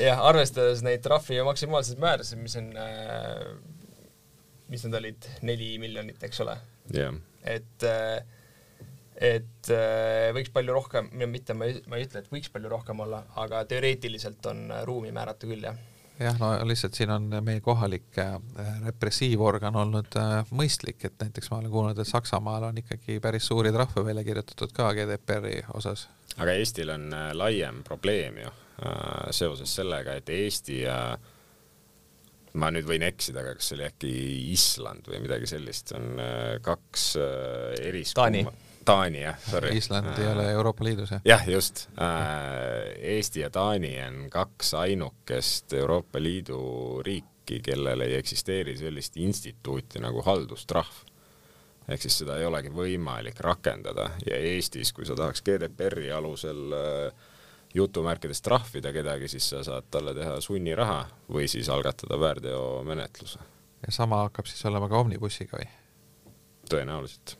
jah, 0.00 0.24
arvestades 0.24 0.82
neid 0.86 1.04
trahvi 1.04 1.36
ja 1.36 1.44
maksimaalseid 1.44 2.00
määrasid, 2.02 2.40
mis 2.40 2.56
on 2.60 2.72
äh, 2.80 3.46
mis 4.72 4.86
need 4.86 4.98
olid, 4.98 5.28
neli 5.46 5.74
miljonit, 5.82 6.22
eks 6.24 6.42
ole 6.44 6.56
yeah.? 6.94 7.14
et, 7.44 7.86
äh, 7.86 8.18
et 9.32 9.72
äh, 9.74 10.28
võiks 10.36 10.52
palju 10.54 10.74
rohkem, 10.76 11.10
mitte 11.28 11.56
ma 11.58 11.68
ei, 11.70 11.80
ma 11.90 12.00
ei 12.00 12.08
ütle, 12.08 12.24
et 12.24 12.32
võiks 12.32 12.52
palju 12.52 12.72
rohkem 12.72 13.02
olla, 13.04 13.24
aga 13.42 13.64
teoreetiliselt 13.70 14.46
on 14.52 14.68
ruumi 14.88 15.12
määrata 15.14 15.50
küll, 15.50 15.66
jah 15.68 15.78
jah, 16.22 16.36
no 16.38 16.52
lihtsalt 16.68 16.94
siin 16.94 17.10
on 17.10 17.28
meie 17.42 17.60
kohalik 17.64 18.18
äh, 18.22 18.34
repressiivorgan 18.86 19.78
olnud 19.84 20.18
mõistlik, 20.54 21.00
et 21.08 21.16
näiteks 21.22 21.50
ma 21.50 21.60
olen 21.60 21.72
kuulnud, 21.72 22.02
et 22.02 22.08
Saksamaal 22.08 22.68
on 22.70 22.82
ikkagi 22.82 23.18
päris 23.24 23.48
suuri 23.50 23.72
trahve 23.74 24.04
välja 24.06 24.24
kirjutatud 24.26 24.74
ka 24.76 24.92
GDPR-i 24.96 25.62
osas. 25.74 26.08
aga 26.36 26.56
Eestil 26.58 26.92
on 26.94 27.10
laiem 27.36 27.82
probleem 27.86 28.42
ju 28.44 28.52
seoses 29.30 29.74
sellega, 29.76 30.16
et 30.18 30.30
Eesti 30.32 30.82
äh, 30.88 31.14
ma 32.60 32.68
nüüd 32.72 32.88
võin 32.88 33.04
eksida, 33.06 33.40
aga 33.42 33.54
kas 33.56 33.70
see 33.70 33.78
oli 33.78 33.86
äkki 33.86 34.12
Island 34.52 35.08
või 35.08 35.22
midagi 35.24 35.48
sellist, 35.48 35.94
on 35.96 36.20
äh, 36.20 36.58
kaks 36.64 37.06
äh, 37.20 37.88
eris-. 37.88 38.14
Taani. 38.18 38.44
Taani 38.84 39.20
jah, 39.22 39.38
sorry. 39.46 39.76
Island 39.78 40.18
ei 40.18 40.26
ole 40.26 40.48
Euroopa 40.50 40.84
Liidus 40.84 41.14
jah? 41.14 41.22
jah, 41.24 41.44
just. 41.48 41.86
Äh, 42.02 42.92
Eesti 43.16 43.44
ja 43.44 43.50
Taani 43.54 43.94
on 44.06 44.26
kaks 44.32 44.74
ainukest 44.74 45.72
Euroopa 45.78 46.20
Liidu 46.22 47.02
riiki, 47.06 47.60
kellel 47.62 48.04
ei 48.06 48.18
eksisteeri 48.18 48.76
sellist 48.78 49.16
instituuti 49.16 50.02
nagu 50.02 50.22
haldustrahv. 50.26 51.08
ehk 51.88 52.02
siis 52.02 52.20
seda 52.22 52.36
ei 52.38 52.46
olegi 52.46 52.70
võimalik 52.70 53.40
rakendada 53.42 54.10
ja 54.26 54.36
Eestis, 54.38 54.92
kui 54.94 55.06
sa 55.06 55.16
tahaks 55.18 55.42
GDPR-i 55.42 56.12
alusel 56.14 56.76
äh, 56.78 57.30
jutumärkides 57.74 58.42
trahvida 58.42 58.92
kedagi, 58.92 59.28
siis 59.28 59.48
sa 59.52 59.62
saad 59.64 59.88
talle 59.90 60.14
teha 60.14 60.40
sunniraha 60.40 61.04
või 61.32 61.48
siis 61.48 61.68
algatada 61.72 62.20
väärteomenetluse. 62.20 63.38
ja 63.86 63.92
sama 63.92 64.24
hakkab 64.26 64.46
siis 64.46 64.64
olema 64.70 64.88
ka 64.88 65.00
Omnibussiga 65.00 65.58
või? 65.58 65.68
tõenäoliselt. 66.70 67.36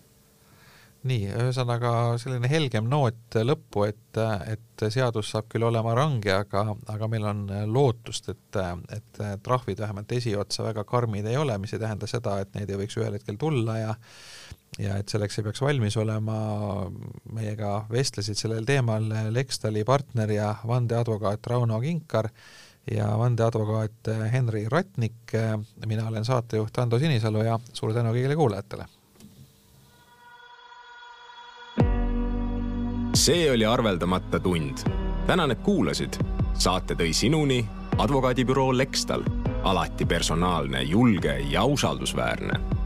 Nii, 1.08 1.26
ühesõnaga 1.34 1.92
selline 2.22 2.48
helgem 2.50 2.86
noot 2.90 3.36
lõppu, 3.42 3.86
et, 3.88 4.20
et 4.52 4.84
seadus 4.92 5.32
saab 5.32 5.48
küll 5.52 5.66
olema 5.66 5.94
range, 5.98 6.30
aga, 6.34 6.64
aga 6.92 7.08
meil 7.10 7.26
on 7.26 7.44
lootust, 7.70 8.30
et, 8.32 8.60
et 8.94 9.22
trahvid 9.42 9.82
vähemalt 9.82 10.14
esiotsa 10.14 10.66
väga 10.68 10.86
karmid 10.88 11.26
ei 11.26 11.38
ole, 11.40 11.58
mis 11.62 11.74
ei 11.74 11.82
tähenda 11.82 12.08
seda, 12.10 12.38
et 12.42 12.54
neid 12.54 12.70
ei 12.70 12.80
võiks 12.84 12.98
ühel 13.00 13.18
hetkel 13.18 13.40
tulla 13.40 13.78
ja 13.80 13.94
ja 14.80 14.96
et 14.96 15.10
selleks 15.12 15.36
ei 15.36 15.44
peaks 15.44 15.60
valmis 15.60 15.96
olema, 16.00 16.36
meiega 17.36 17.74
vestlesid 17.92 18.38
sellel 18.40 18.64
teemal 18.64 19.04
Lextali 19.34 19.84
partner 19.84 20.32
ja 20.32 20.48
vandeadvokaat 20.68 21.46
Rauno 21.52 21.80
Kinkar 21.82 22.30
ja 22.88 23.10
vandeadvokaat 23.20 24.08
Henri 24.32 24.64
Ratnik, 24.72 25.36
mina 25.86 26.08
olen 26.08 26.24
saatejuht 26.24 26.78
Ando 26.78 26.98
Sinisalu 26.98 27.44
ja 27.50 27.60
suur 27.72 27.92
tänu 27.92 28.16
kõigile 28.16 28.38
kuulajatele! 28.38 28.88
See 33.14 33.50
oli 33.50 33.66
arveldamata 33.66 34.40
tund. 34.40 34.78
tänan, 35.26 35.50
et 35.50 35.58
kuulasid. 35.58 36.14
saate 36.54 36.94
tõi 36.94 37.12
sinuni 37.12 37.66
advokaadibüroo 37.98 38.76
Lextal, 38.76 39.22
alati 39.62 40.04
personaalne, 40.04 40.82
julge 40.82 41.38
ja 41.38 41.64
usaldusväärne 41.64 42.81